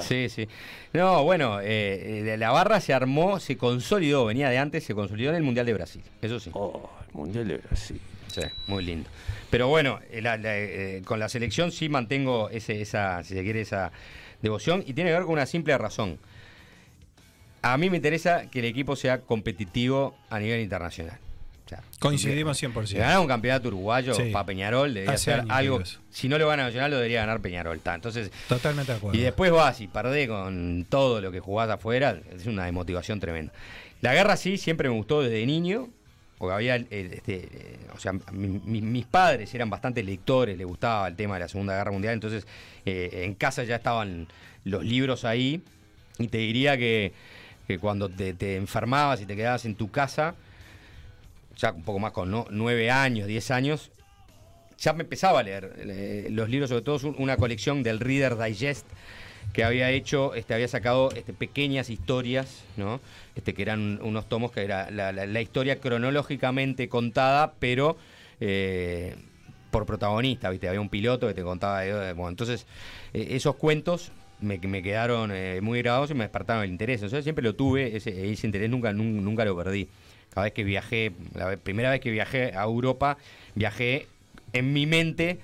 [0.00, 0.48] Sí, sí.
[0.92, 5.30] No, bueno, eh, eh, la barra se armó, se consolidó, venía de antes, se consolidó
[5.30, 6.02] en el Mundial de Brasil.
[6.22, 6.50] Eso sí.
[6.54, 8.00] Oh, el Mundial de Brasil.
[8.28, 9.08] Sí, muy lindo.
[9.50, 13.60] Pero bueno, la- la, eh, con la selección sí mantengo ese, esa, si se quiere,
[13.60, 13.92] esa
[14.42, 16.18] devoción y tiene que ver con una simple razón.
[17.62, 21.18] A mí me interesa que el equipo sea competitivo a nivel internacional.
[21.64, 22.98] O sea, Coincidimos si 100%.
[22.98, 24.30] ganar un campeonato uruguayo Sí.
[24.32, 25.82] para Peñarol debería Hace ser años algo.
[26.10, 27.80] Si no lo gana Nacional, lo debería ganar Peñarol.
[27.84, 29.18] Entonces, Totalmente de acuerdo.
[29.18, 33.52] y después vas y perdés con todo lo que jugás afuera, es una desmotivación tremenda.
[34.02, 35.88] La guerra sí, siempre me gustó desde niño,
[36.36, 40.66] porque había, eh, este, eh, o sea, mi- mi- mis padres eran bastante lectores, les
[40.66, 42.46] gustaba el tema de la Segunda Guerra Mundial, entonces
[42.84, 44.28] eh, en casa ya estaban
[44.64, 45.62] los libros ahí,
[46.18, 47.12] y te diría que,
[47.66, 50.34] que cuando te, te enfermabas y te quedabas en tu casa,
[51.56, 52.46] ya un poco más con ¿no?
[52.50, 53.90] nueve años, diez años,
[54.78, 58.36] ya me empezaba a leer eh, los libros, sobre todo un- una colección del Reader
[58.36, 58.86] Digest
[59.52, 63.00] que había hecho, este, había sacado este, pequeñas historias, ¿no?
[63.36, 67.96] Este, que eran unos tomos que era la, la- la historia cronológicamente contada, pero
[68.40, 69.14] eh,
[69.70, 70.66] por protagonista, ¿viste?
[70.68, 71.82] Había un piloto que te contaba.
[71.82, 72.66] de- bueno, entonces,
[73.12, 77.02] eh, esos cuentos me, me quedaron eh, muy grabados y me despertaron el interés.
[77.04, 79.88] O siempre lo tuve, ese, ese interés nunca, nun- nunca lo perdí.
[80.34, 83.18] Cada vez que viajé, la primera vez que viajé a Europa,
[83.54, 84.08] viajé
[84.52, 85.38] en mi mente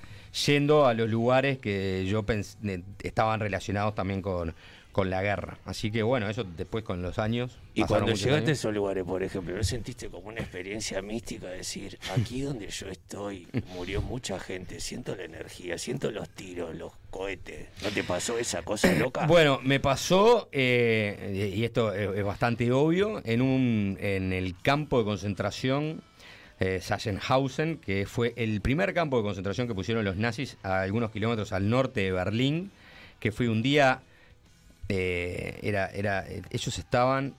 [0.46, 4.54] yendo a los lugares que yo eh, estaban relacionados también con,
[5.00, 5.56] con la guerra.
[5.64, 7.58] Así que bueno, eso después con los años.
[7.72, 11.46] Y cuando llegaste a esos lugares, por ejemplo, ¿no sentiste como una experiencia mística?
[11.46, 16.92] Decir, aquí donde yo estoy murió mucha gente, siento la energía, siento los tiros, los
[17.08, 17.68] cohetes.
[17.82, 19.26] ¿No te pasó esa cosa loca?
[19.26, 24.98] Bueno, me pasó, eh, y esto es, es bastante obvio, en, un, en el campo
[24.98, 26.02] de concentración
[26.58, 31.10] eh, Sachsenhausen, que fue el primer campo de concentración que pusieron los nazis a algunos
[31.10, 32.70] kilómetros al norte de Berlín,
[33.18, 34.02] que fue un día,
[34.90, 37.34] eh, era, era, ellos estaban,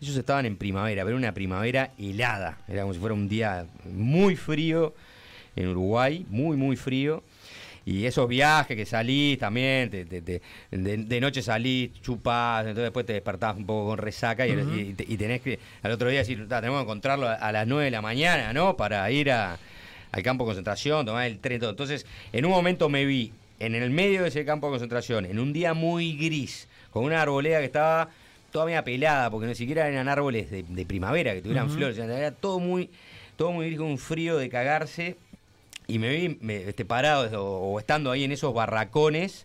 [0.00, 4.36] ellos estaban en primavera, pero una primavera helada, era como si fuera un día muy
[4.36, 4.94] frío
[5.56, 7.22] en Uruguay, muy, muy frío.
[7.86, 12.84] Y esos viajes que salís también, te- te- te- de, de noche salís, chupás, entonces
[12.84, 16.48] después te despertás un poco con resaca y, y tenés que al otro día decir,
[16.48, 18.74] "Ta, tenemos que encontrarlo a, a las 9 de la mañana, ¿no?
[18.76, 19.58] Para ir a-
[20.12, 21.70] al campo de concentración, tomar el tren, todo.
[21.70, 25.38] Entonces, en un momento me vi en el medio de ese campo de concentración, en
[25.38, 28.08] un día muy gris, con una arboleda que estaba
[28.52, 32.30] toda media pelada, porque ni siquiera eran árboles de, de primavera, que tuvieran flores, era
[32.32, 32.88] todo muy,
[33.36, 35.16] todo muy gris, con un frío de cagarse.
[35.86, 39.44] Y me vi me- este, parado o, o estando ahí en esos barracones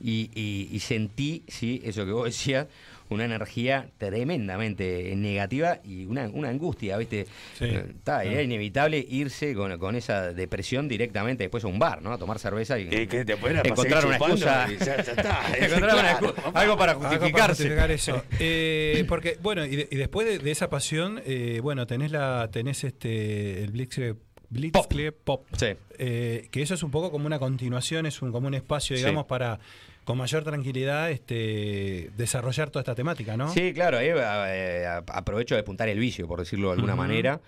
[0.00, 2.66] y, y- y sentí, sí, eso que vos decías,
[3.08, 7.26] una energía tremendamente negativa y una, una angustia, ¿viste?
[7.58, 7.64] Sí.
[7.64, 12.12] Eh, era inevitable irse con, con esa depresión directamente después a un bar, ¿no?
[12.12, 14.64] A tomar cerveza y Y que te encontrar una excusa.
[15.66, 16.18] algo para
[16.54, 17.62] Algo para justificarse.
[17.64, 18.22] justificar eso.
[18.38, 22.48] Eh, porque, bueno, y, de- y después de, de esa pasión, eh, bueno, tenés la
[22.52, 24.16] tenés este el Blitzkrieg
[24.50, 25.46] Blitzkrieg Pop.
[25.56, 25.68] Sí.
[25.98, 29.24] Eh, que eso es un poco como una continuación, es un, como un espacio, digamos,
[29.24, 29.28] Sí.
[29.28, 29.58] para
[30.06, 33.52] con mayor tranquilidad este, desarrollar toda esta temática, ¿no?
[33.52, 37.40] Sí, claro, ahí eh, aprovecho de apuntar el vicio, por decirlo de alguna manera.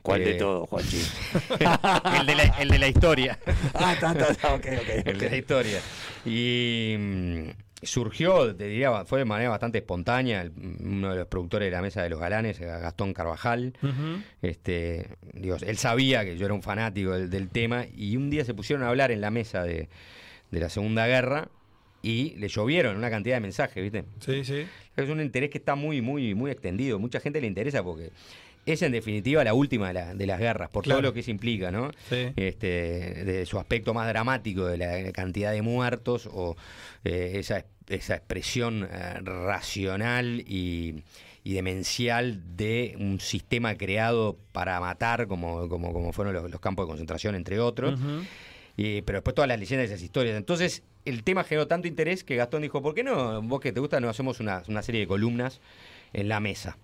[0.00, 0.96] ¿Cuál de Eh, todos, Juanchi?
[2.20, 3.38] el, de la, el de la historia.
[3.74, 5.06] ah, está, está, está, ok, ok.
[5.06, 5.80] el de la historia.
[6.24, 7.48] Y mm,
[7.82, 10.40] surgió, te diría, fue de manera bastante espontánea.
[10.40, 13.74] el- uno de los productores de la Mesa de los Galanes, eh, Gastón Carvajal.
[14.40, 18.44] Este, digo, él sabía que yo era un fanático del, del tema y un día
[18.46, 19.88] se pusieron a hablar en la mesa de,
[20.50, 21.48] de la Segunda Guerra
[22.08, 24.04] y le llovieron una cantidad de mensajes, ¿viste?
[24.20, 24.64] Sí, sí.
[24.96, 26.98] Es un interés que está muy, muy, muy extendido.
[26.98, 28.10] Mucha gente le interesa porque
[28.64, 31.00] es en definitiva la última de, la- de las guerras, por Claro.
[31.00, 31.90] todo lo que eso implica, ¿no?
[32.08, 32.28] Sí.
[32.36, 32.66] Este,
[33.24, 36.56] de su aspecto más dramático, de la cantidad de muertos o
[37.04, 39.20] eh, esa, esa expresión eh,
[39.66, 41.02] racional y,
[41.44, 46.84] y demencial de un sistema creado para matar, como, como, como fueron los, los campos
[46.86, 47.98] de concentración, entre otros.
[48.76, 50.36] Y- pero después todas las leyendas y esas historias.
[50.36, 53.80] Entonces, el tema generó tanto interés que Gastón dijo, ¿por qué no, vos que te
[53.80, 55.60] gusta, no hacemos una, una serie de columnas
[56.12, 56.76] en la mesa?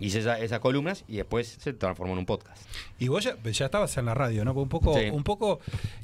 [0.00, 2.62] Hice esa- esas columnas y después se transformó en un podcast.
[3.00, 4.52] Y vos ya, ya estabas en la radio, ¿no?
[4.52, 5.06] Un poco, Sí.
[5.10, 5.58] un poco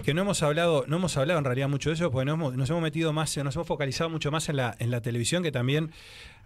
[0.05, 2.55] que no hemos hablado, no hemos hablado en realidad mucho de eso, porque nos hemos,
[2.57, 5.53] nos hemos metido más, nos hemos focalizado mucho más en la, en la televisión, que
[5.53, 5.93] también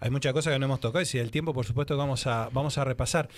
[0.00, 2.26] hay muchas cosas que no hemos tocado, y si el tiempo, por supuesto, que vamos
[2.26, 3.30] a, vamos a repasar.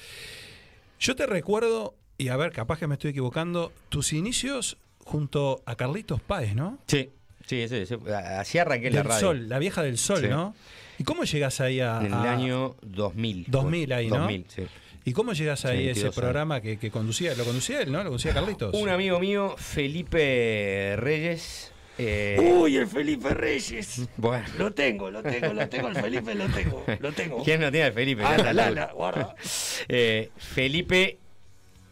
[0.99, 5.77] Yo te recuerdo y a ver, capaz que me estoy equivocando, tus inicios junto a
[5.77, 6.79] Carlitos Páez, ¿no?
[6.89, 7.11] Sí,
[7.51, 7.97] sí, sí, sí.
[8.13, 9.21] Así arranqué la radio.
[9.21, 10.29] Sol, la vieja del Sol, Sí.
[10.29, 10.55] ¿no?
[10.99, 11.99] ¿Y cómo llegas ahí a...?
[12.01, 13.47] En el a- año 2000.
[13.49, 14.19] 2000 ahí, ¿no?
[14.19, 14.63] 2000, sí.
[15.05, 16.15] ¿Y cómo llegas ahí a ese 22 años.
[16.15, 17.35] programa que, que conducía?
[17.35, 17.99] ¿Lo conducía él, no?
[17.99, 18.75] ¿Lo conducía Carlitos?
[18.75, 21.73] Un amigo mío, Felipe Reyes.
[21.97, 24.03] eh, Uy, el Felipe Reyes.
[24.19, 24.45] bueno.
[24.59, 27.43] Lo tengo, lo tengo, lo tengo, el Felipe lo tengo, lo tengo.
[27.45, 28.23] ¿Quién no tiene al Felipe?
[28.25, 29.35] Ah, la lana, guarda.
[29.89, 31.19] Eh, Felipe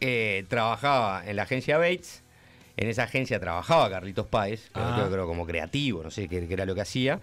[0.00, 2.22] eh, trabajaba en la agencia Bates.
[2.78, 4.94] En esa agencia trabajaba Carlitos Páez, creo, Ah.
[4.96, 7.18] creo- creo como creativo, no sé qué, qué era lo que hacía.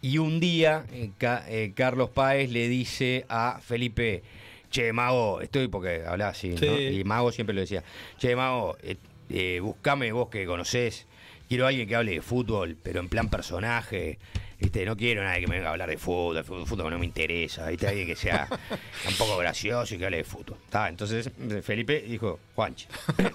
[0.00, 4.22] Y un día eh, Ca- eh, Carlos Páez le dice a Felipe,
[4.70, 6.56] che, Mago, estoy porque hablaba así, ¿no?
[6.80, 7.84] Y Mago siempre lo decía,
[8.16, 8.96] che, Mago, eh,
[9.28, 11.06] eh, buscame vos que conocés,
[11.48, 14.18] quiero alguien que hable de fútbol, pero en plan personaje.
[14.58, 14.84] ¿Viste?
[14.84, 17.68] No quiero nadie que me venga a hablar de fútbol, fútbol, fútbol no me interesa.
[17.68, 17.86] ¿viste?
[17.86, 18.48] Alguien que sea
[19.08, 20.56] un poco gracioso y que hable de fútbol.
[20.68, 21.30] Ta, entonces
[21.62, 22.86] Felipe dijo, Juanchi.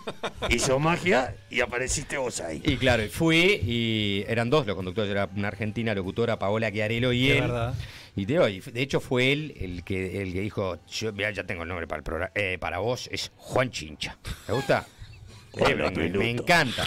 [0.50, 2.62] Hizo magia y apareciste vos ahí.
[2.66, 7.28] Y claro, fui y eran dos los conductores, era una argentina locutora, Paola Chiarello y
[7.28, 7.42] De él.
[7.42, 7.74] verdad.
[8.16, 11.32] Y te digo, y de hecho fue él el que, el que dijo, yo mirá,
[11.32, 14.18] ya tengo el nombre para el programa, eh, para vos es Juan Chincha.
[14.46, 14.86] ¿Te gusta?
[15.58, 15.76] Eh,
[16.14, 16.86] me encanta.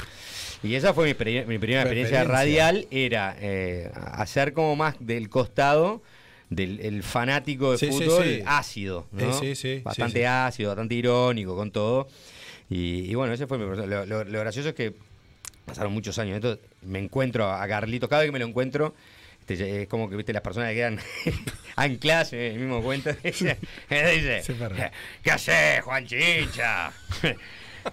[0.67, 5.29] Y esa fue mi, pri- mi primera experiencia radial, era eh, hacer como más del
[5.29, 6.03] costado
[6.51, 8.43] del el fanático de Sí, fútbol sí.
[8.47, 9.31] ácido, ¿no?
[9.31, 12.09] Eh, sí, sí, Bastante ácido, bastante irónico con todo.
[12.71, 13.87] Y, y bueno, ese fue mi proceso.
[13.87, 14.95] Lo, lo- lo gracioso es que
[15.65, 16.37] pasaron muchos años.
[16.37, 18.95] Entonces me encuentro a Carlitos, cada vez que me lo encuentro,
[19.41, 20.99] este, es como que viste las personas que quedan
[21.77, 23.11] ancladas en el mismo cuento.
[23.25, 23.57] Dice,
[23.89, 24.79] perdón.
[25.23, 26.93] ¿qué haces, Juan Chincha?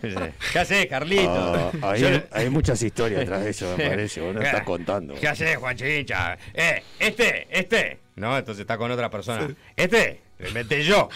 [0.01, 1.73] ¿Qué haces, Carlitos?
[1.81, 4.21] Ah, hay, Yo- hay muchas historias detrás de eso, me parece.
[4.21, 5.13] Vos no ¿Qué- estás contando.
[5.15, 6.37] ¿Qué haces, Juan Chincha?
[6.53, 7.99] Eh, este, este.
[8.15, 9.47] No, entonces está con otra persona.
[9.75, 11.09] Este, lo inventé yo.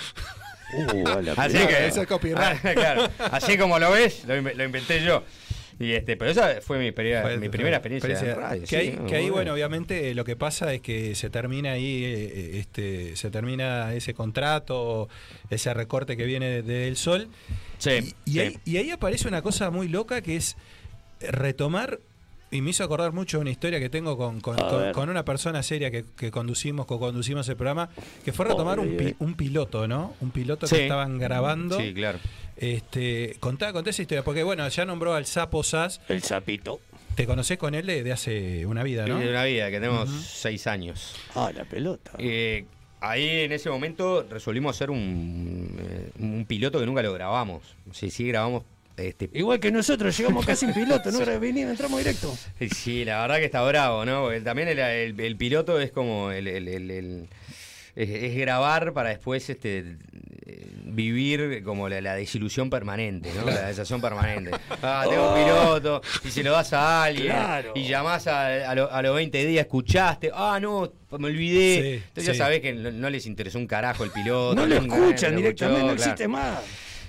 [0.73, 2.59] Uh, vale, Así que, Eso es copyright.
[2.65, 5.23] Ah, claro, así como lo ves, lo inventé yo.
[5.79, 8.61] Y este, pero esa fue mi, primera- Fue- mi primera experiencia, experiencia- en radio.
[8.61, 9.53] Que, sí, ahí, que ahí, bueno.
[9.53, 13.93] obviamente eh, lo que pasa es que se termina ahí, eh, eh, este, se termina
[13.93, 15.07] ese contrato,
[15.51, 17.27] ese recorte que viene de- del sol.
[17.77, 18.39] Sí, y, y sí.
[18.39, 20.57] ahí, y ahí aparece una cosa muy loca que es
[21.21, 21.99] retomar,
[22.49, 26.05] y me hizo acordar mucho una historia que tengo con, con- una persona seria que,
[26.15, 27.89] que conducimos, co-conducimos el programa,
[28.23, 30.15] que fue retomar un, pi- un piloto, ¿no?
[30.21, 30.75] Un piloto Sí.
[30.75, 31.77] que estaban grabando.
[31.77, 32.19] Sí, claro.
[32.57, 36.81] Este, contá, contá esa historia, porque bueno, ya nombró al Sapo Sass, El sapito.
[37.15, 39.19] te conocés con él de, de hace una vida, ¿no?
[39.19, 41.15] De una vida que tenemos seis años.
[41.35, 42.11] Ah, la pelota.
[42.17, 42.65] Eh,
[42.99, 47.63] ahí en ese momento resolvimos hacer un, eh, un piloto que nunca lo grabamos.
[47.91, 48.63] Sí, sí, grabamos.
[48.97, 52.35] Este, Igual que nosotros, llegamos casi en piloto, no venimos, entramos directo.
[52.75, 54.23] Sí, la verdad que está bravo, ¿no?
[54.23, 57.27] Porque también el, el- el piloto es como el, el- el- el-
[57.95, 59.97] es, es grabar para después este
[60.85, 63.45] vivir como la, la desilusión permanente, ¿no?
[63.45, 64.51] La desación permanente.
[64.81, 67.71] Ah, tengo un piloto, y se lo das a alguien, Claro.
[67.75, 71.81] y llamás a, a, lo- a los 20 días, escuchaste, ah, no, me olvidé.
[71.81, 72.31] Sí, Entonces sí.
[72.37, 74.55] ya sabés que no, no les interesó un carajo el piloto.
[74.55, 76.59] No lo escuchan directamente, no existe más.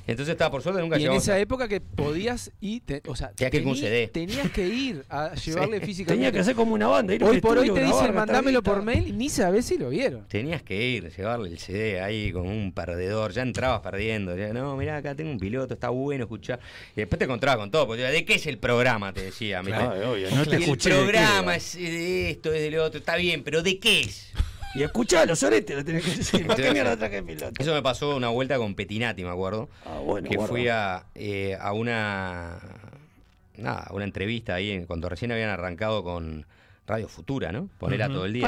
[0.09, 3.15] Entonces estaba por suerte nunca Y en esa a- época que podías ir, te- o
[3.15, 4.09] sea, Tenías que tení- CD.
[4.09, 6.15] tenías que ir a llevarle físicamente.
[6.15, 7.15] Tenía que hacer como una banda.
[7.15, 10.27] ir Hoy por hoy te dicen mandámelo por mail y ni sabés si lo vieron.
[10.29, 14.35] Tenías que ir, llevarle el CD ahí con un perdedor, ya entrabas perdiendo.
[14.35, 16.59] Ya, no, mirá, acá tengo un piloto, está bueno escuchar.
[16.97, 19.13] Y después te encontrabas con todo, porque ¿de qué es el programa?
[19.13, 19.61] Te decía.
[19.63, 20.89] Claro, obvio, no Y te el escuché.
[20.89, 24.01] de qué programa es de esto, es de lo otro, está bien, pero ¿de qué
[24.01, 24.33] es?
[24.75, 26.47] Y escuchá, los oretes lo tenés que decir.
[26.47, 27.53] ¿Para qué mierda traje piloto?
[27.59, 29.69] Eso me pasó una vuelta con Petinati, me acuerdo.
[29.87, 30.51] Ah, bueno, que guarda.
[30.53, 32.59] fui a, eh, a una
[33.57, 36.47] nada, a una entrevista ahí en- cuando recién habían arrancado con
[36.89, 37.69] Radio Futura, ¿no?
[37.79, 38.43] Ponerla todo el día.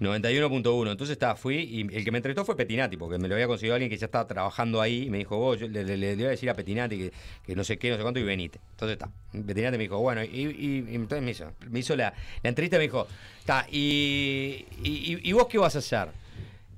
[0.00, 0.90] 91.1.
[0.90, 3.74] Entonces estaba, fui y el que me entrevistó fue Petinati, porque me lo había conseguido
[3.74, 6.24] alguien que ya estaba trabajando ahí y me dijo, vos, yo le, le- le voy
[6.24, 7.12] a decir a Petinati que,
[7.44, 8.58] que no sé qué, no sé cuánto y venite.
[8.72, 9.10] Entonces está.
[9.32, 12.76] Petinati me dijo, bueno, y, y- y entonces me hizo, me hizo la, la entrevista
[12.76, 13.06] y me dijo,
[13.38, 16.08] está, y, y, y vos qué vas a hacer?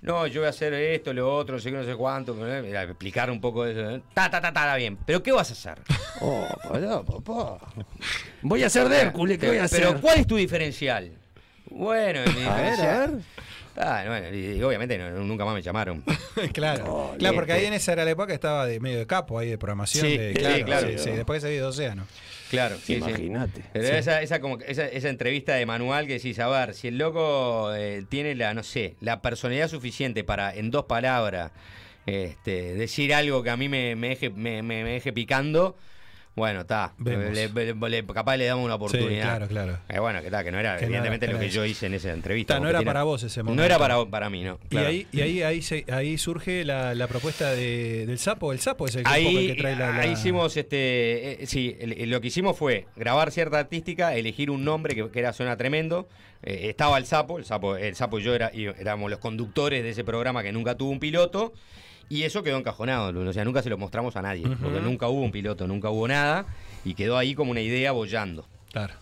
[0.02, 2.46] No, yo voy a hacer esto, lo otro, no sé qué, no sé cuánto.
[2.46, 3.90] Era explicar un poco de eso.
[3.96, 4.02] ¿eh?
[4.14, 4.98] Ta, ta, ta, ta, bien.
[5.06, 5.78] ¿Pero qué vas a hacer?
[6.24, 7.58] Oh, pará, papá.
[8.42, 9.80] Voy a hacer de Hércules, ¿qué voy a hacer?
[9.88, 11.10] Pero ¿cuál es tu diferencial?
[11.68, 13.20] Bueno, mi A ver, diferencial- a ver.
[13.74, 16.04] Ah, bueno, y, y obviamente no- nunca más me llamaron.
[16.52, 19.06] claro, Oh, claro, porque ahí en esa era la época que estaba de medio de
[19.06, 20.06] capo ahí de programación.
[20.06, 20.88] Sí, de, sí, claro, claro.
[20.90, 22.06] sí, sí, después se de Océano.
[22.52, 22.94] Claro, sí.
[22.96, 23.64] Imagínate.
[23.72, 23.94] Pero Sí.
[23.94, 27.74] esa, esa, como, esa, esa entrevista de manual que decís, a ver, si el loco
[27.74, 31.50] eh, tiene la, no sé, la personalidad suficiente para, en dos palabras,
[32.04, 35.76] este, decir algo que a mí me, me deje, me, me- me deje picando,
[36.34, 36.94] Bueno, está.
[36.96, 37.30] Vemos.
[37.34, 39.22] Le- le- le- capaz le damos una oportunidad.
[39.24, 39.78] claro, claro.
[39.86, 41.54] Eh, bueno, que tal, que no era Que no era- evidentemente lo no que era
[41.54, 42.54] yo hice en esa entrevista.
[42.54, 43.64] Ta, no era tiene- para vos ese No momento.
[43.64, 44.58] era para, para mí, no.
[44.64, 44.88] Y claro.
[44.88, 48.52] ahí, y ahí, ahí, se- ahí surge la, la propuesta de- del sapo.
[48.54, 51.76] El sapo es el, Ahí, el que trae la, la- ahí hicimos, este, eh, sí,
[51.78, 55.58] el- lo que hicimos fue grabar cierta artística, elegir un nombre que, que era Suena
[55.58, 56.08] Tremendo.
[56.42, 59.82] Eh, estaba el sapo, el sapo, el sapo y yo era, y éramos los conductores
[59.82, 61.52] de ese programa que nunca tuvo un piloto.
[62.12, 65.22] Y eso quedó encajonado, o sea, nunca se lo mostramos a nadie, porque nunca hubo
[65.22, 66.44] un piloto, nunca hubo nada,
[66.84, 68.46] y quedó ahí como una idea bollando.
[68.70, 68.92] Claro.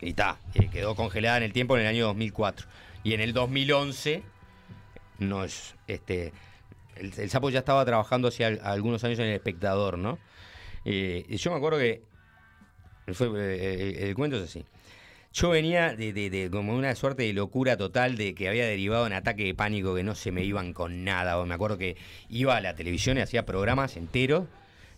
[0.00, 0.38] Y está,
[0.70, 2.66] quedó congelada en el tiempo en el año 2004.
[3.02, 4.22] Y en el 2011,
[5.18, 6.32] nos, este,
[6.96, 10.18] el, el sapo ya estaba trabajando hace al- algunos años en El Espectador, ¿no?
[10.84, 12.02] Eh, y yo me acuerdo que,
[13.12, 14.64] fue, eh, el cuento es así.
[15.32, 19.06] Yo venía de, de- de como una suerte de locura total de que había derivado
[19.06, 21.38] en ataque de pánico que no se me iban con nada.
[21.38, 21.96] O me acuerdo que
[22.28, 24.44] iba a la televisión y hacía programas enteros.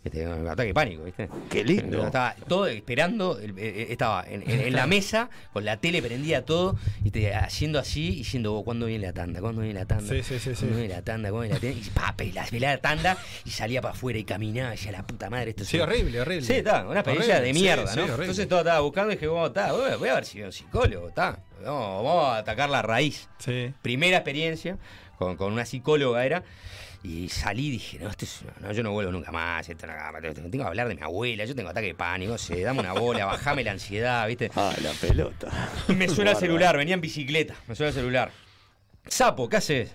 [0.04, 1.30] Este, ataque de pánico, ¿viste?
[1.50, 2.04] Qué lindo.
[2.04, 6.44] Estaba todo esperando, el- eh, estaba en, en- en la mesa, con la tele prendía
[6.44, 9.40] todo, y te- haciendo así, y diciendo, "Oh, ¿cuándo viene la tanda?
[9.40, 10.12] ¿Cuándo viene la tanda?
[10.14, 10.56] Sí, sí, sí, sí.
[10.66, 11.30] ¿Cuándo viene la tanda?
[11.30, 11.86] ¿Cuándo viene la tanda?
[11.86, 15.02] Y pa, pe- la, la tanda, y salía para afuera y caminaba, y decía, la
[15.06, 16.46] puta madre, esto Sí, es- horrible, horrible.
[16.46, 18.02] Sí, está, una experiencia de sí, mierda, sí, ¿no?
[18.04, 18.24] horrible.
[18.24, 21.08] Entonces todo estaba buscando y dije, bueno, está, voy a- ver si veo un psicólogo,
[21.08, 21.38] está.
[21.64, 23.26] Vamos, vamos a atacar la raíz.
[23.38, 23.72] Sí.
[23.80, 24.76] Primera experiencia,
[25.16, 26.42] con, con una psicóloga era.
[27.04, 29.68] Y salí y dije, no, esto es- no, yo no vuelvo nunca más.
[29.68, 29.92] Esto no,
[30.32, 32.94] tengo que hablar de mi abuela, yo tengo ataque de pánico, no sé, dame una
[32.94, 34.50] bola, bajame la ansiedad, ¿viste?
[34.56, 35.70] Ah, la pelota.
[35.94, 38.30] Me suena el celular, venía en bicicleta, me suena el celular.
[39.06, 39.92] Sapo, ¿qué haces?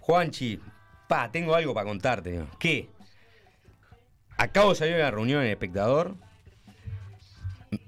[0.00, 0.60] Juanchi,
[1.08, 2.30] pa, tengo algo para contarte.
[2.30, 2.46] digo.
[2.60, 2.88] ¿Qué?
[4.36, 6.14] Acabo de salir de una reunión en el espectador.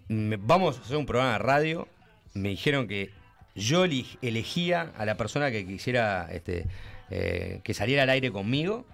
[0.08, 1.88] Me- vamos a hacer un programa de radio.
[2.34, 3.10] Me dijeron que
[3.54, 6.66] yo elegía a la persona que quisiera este,
[7.10, 8.84] eh, que saliera al aire conmigo.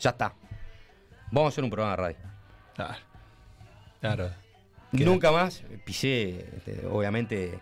[0.00, 0.34] Ya está.
[1.30, 2.96] Vamos a hacer un programa de radio.
[4.00, 4.30] Claro.
[4.92, 7.58] Nunca más pisé, este, obviamente,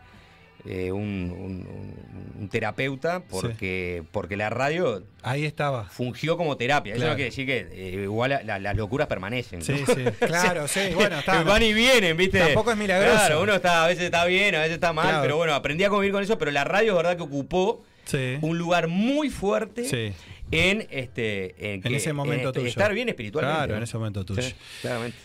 [0.67, 5.85] eh, un, un- un- un terapeuta porque, porque la radio Ahí estaba.
[5.85, 6.95] fungió como terapia.
[6.95, 9.59] Eso no quiere decir que eh, igual la- la- las locuras permanecen.
[9.61, 9.65] ¿no?
[9.65, 10.05] Sí, sí.
[10.21, 10.81] Claro, sí.
[10.95, 11.43] Bueno, está.
[11.43, 12.39] Van y vienen, ¿viste?
[12.39, 13.15] Tampoco es milagroso.
[13.17, 15.23] Claro, uno está, a veces está bien, a veces está mal, Claro.
[15.23, 18.37] pero bueno, aprendí a convivir con eso, pero la radio es verdad que ocupó Sí.
[18.41, 20.13] un lugar muy fuerte Sí.
[20.51, 22.67] en este en, En que- ese momento en tuyo.
[22.67, 23.57] estar bien espiritualmente.
[23.57, 23.77] Claro, ¿no?
[23.79, 24.43] en ese momento tuyo.
[24.43, 25.17] Sí, claramente.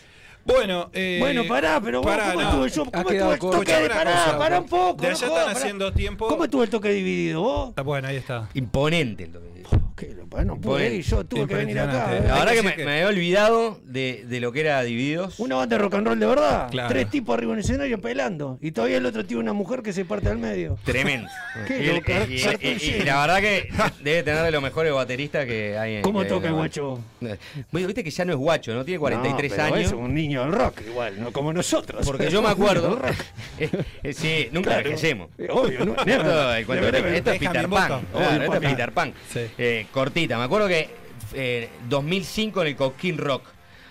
[0.42, 2.64] Bueno, eh, Bueno, pará, pero vos, pará, ¿cómo no.
[2.66, 2.90] estuvo yo?
[2.90, 4.10] ¿Cómo estuvo el toque de pará?
[4.24, 4.38] cosa.
[4.38, 5.02] Pará un poco.
[5.02, 6.28] De allá están haciendo tiempo.
[6.28, 7.74] ¿Cómo estuvo el toque dividido vos?
[7.76, 8.48] Ah, Bueno, ahí está.
[8.54, 9.59] Imponente el toque.
[10.06, 12.16] Pude Bueno, ir, yo tuve que venir acá.
[12.16, 12.22] ¿eh?
[12.26, 15.38] La verdad que que me, que- me había olvidado de, de lo que era Divididos.
[15.40, 16.70] Una banda de rock and roll de verdad.
[16.70, 16.88] Claro.
[16.88, 18.58] Tres tipos arriba en el escenario pelando.
[18.62, 20.78] Y todavía el otro tiene una mujer que se parte al medio.
[20.84, 21.28] Tremendo.
[21.66, 23.04] Qué y, el- loca, y- y- cartón y- y lleno.
[23.04, 23.68] la verdad que
[24.02, 27.00] debe tener de los mejores bateristas que hay en ¿Cómo que- toca el guacho?
[27.70, 28.84] Bueno, Viste que ya no es guacho, ¿no?
[28.84, 29.86] Tiene 43 No, pero años.
[29.88, 32.06] Es un niño del rock, igual, no como nosotros.
[32.06, 33.00] Porque yo me acuerdo.
[33.58, 33.68] Eh,
[34.02, 34.80] eh, sí, nunca Claro.
[34.86, 35.28] envejecemos.
[35.36, 37.68] Eh, Obvio, no, Esto, es Peter.
[37.68, 38.00] Pan.
[38.14, 38.60] Esto es.
[38.60, 39.12] Peter Pan.
[39.92, 40.38] Cortita.
[40.38, 40.88] Me acuerdo que
[41.34, 43.44] eh, 2005 en el Coquín Rock.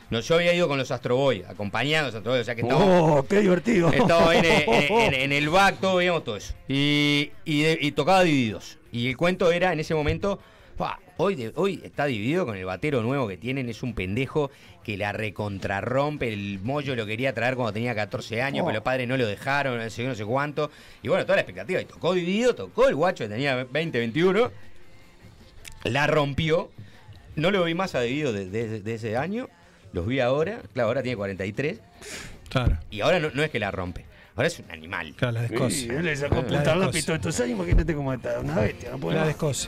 [0.10, 2.56] No, yo había ido con los Astro Boy, acompañando a los Astro Boy, o sea
[2.56, 3.90] que estaba, Oh, qué divertido.
[3.94, 6.56] estaba en, en- en- en el back, todo, veíamos todo eso.
[6.68, 8.80] Y, y, de- y tocaba divididos.
[8.92, 10.40] Y el cuento era en ese momento.
[10.78, 14.50] "Pa, Hoy, de- hoy está dividido con el batero nuevo que tienen, es un pendejo
[14.84, 16.32] que la recontrarrompe.
[16.34, 18.66] El mollo lo quería traer cuando tenía 14 años, Oh.
[18.66, 20.72] pero los padres no lo dejaron, no sé, no sé cuánto.
[21.04, 21.82] Y bueno, toda la expectativa.
[21.82, 24.50] Y tocó dividido, tocó el guacho que tenía 20, 21.
[25.84, 26.72] La rompió.
[27.36, 29.48] No lo vi más a dividido de, de- de ese año.
[29.94, 30.62] Los vi ahora.
[30.74, 31.80] Claro, ahora tiene 43.
[32.50, 32.78] Claro.
[32.92, 34.06] Y ahora no, no es que la rompe.
[34.36, 35.14] Ahora es un animal.
[35.18, 35.86] Claro, la Sí, descoce.
[35.88, 36.76] él le sacó La al descoce.
[36.80, 39.68] lápiz todos estos años, imagínate cómo está, una bestia, no puede La descoce.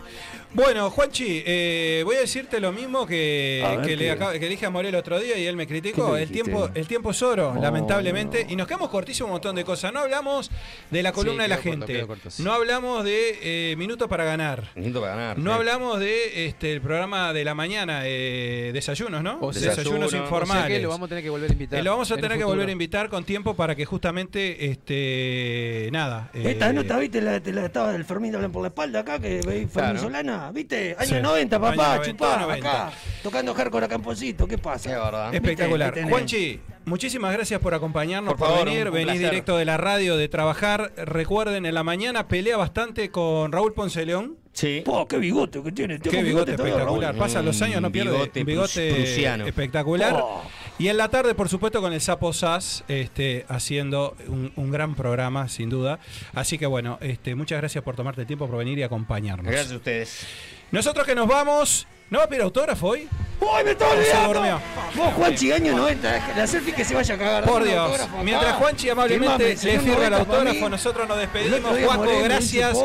[0.54, 4.12] Bueno, Juanchi, eh, voy a decirte lo mismo que, A ver, que le, ¿qué?
[4.12, 6.18] acaba- que le dije a Morel otro día y él me ¿Qué criticó.
[6.18, 8.44] El tiempo, el tiempo es oro, Oh, lamentablemente.
[8.46, 8.52] no.
[8.52, 9.94] Y nos quedamos cortísimos un montón de cosas.
[9.94, 10.52] No hablamos
[10.90, 11.94] de la columna de la corto, gente.
[11.94, 12.44] quedó corto, sí.
[12.44, 14.64] No hablamos de eh, Minutos para Ganar.
[14.76, 15.38] Necesito para ganar.
[15.40, 15.58] No sí.
[15.58, 19.38] hablamos de este el programa de la mañana, eh, desayunos, ¿no?
[19.40, 20.24] O sea, desayunos desayuno.
[20.26, 20.64] informales.
[20.66, 21.80] O sea que lo vamos a tener que volver a invitar.
[21.80, 24.66] Eh, lo vamos a en tener que volver a invitar con tiempo para que justamente,
[24.70, 26.30] este, nada.
[26.34, 29.18] eh, Esta nota, viste, la, te la estaba el Fermín hablando por la espalda acá,
[29.18, 30.00] que veis Fermín Claro.
[30.00, 31.21] Solana, viste, años Sí.
[31.21, 32.88] 90, papá, Años 90, chupá, 90.
[32.88, 34.89] acá, tocando hardcore a Camposito, ¿qué Es pasa?
[34.89, 35.36] verdad.
[35.36, 35.93] Espectacular.
[36.10, 38.89] Juanchi, muchísimas gracias por acompañarnos, Por por, favor, venir.
[38.89, 39.21] Venís placer.
[39.30, 40.91] directo de la radio, de trabajar.
[40.97, 44.38] Recuerden, en la mañana pelea bastante con Raúl Ponce León.
[44.54, 44.82] Sí.
[44.84, 47.12] Po, qué bigote que tiene, tengo Qué bigote todavía, espectacular.
[47.13, 47.19] Raúl.
[47.25, 48.12] Pasan los años, no pierde.
[48.12, 49.45] bigote un bigote prus- prusiano.
[49.45, 50.13] espectacular.
[50.21, 50.41] Oh.
[50.82, 54.96] Y en la tarde, por supuesto, con el Sapo Sass, este, haciendo un, un gran
[54.96, 56.00] programa, sin duda.
[56.34, 59.46] Así que bueno, este, muchas gracias por tomarte el tiempo por venir y acompañarnos.
[59.46, 60.26] Gracias a ustedes.
[60.72, 61.88] Nosotros que nos vamos.
[62.10, 63.08] ¿No va a pedir autógrafo hoy?
[63.40, 64.34] ¡Uy, me estaba olvidando!
[64.34, 64.62] durmió.
[64.96, 67.44] Vos, Juan Chigaño 90, la selfie que se vaya a cagar.
[67.46, 68.02] Por Dios.
[68.22, 71.80] Mientras Juanchi amablemente le firma el 90 para autógrafo, nosotros nos despedimos.
[71.80, 72.78] Juaco, gracias.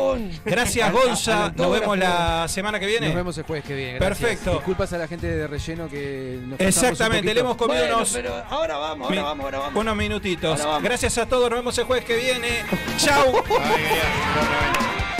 [0.45, 1.51] Gracias, Gonza.
[1.55, 3.07] Nos vemos la semana que viene.
[3.07, 3.99] Nos vemos el jueves que viene.
[3.99, 4.19] gracias.
[4.19, 4.51] Perfecto.
[4.53, 8.11] Disculpas a la gente de relleno que nos un Exactamente, le hemos comido Bueno, unos,
[8.13, 9.75] pero ahora vamos, ahora vamos, ahora vamos.
[9.81, 10.63] unos minutitos.
[10.63, 10.83] Vamos.
[10.83, 12.63] Gracias a todos, nos vemos el jueves que viene.
[12.97, 13.43] Chau.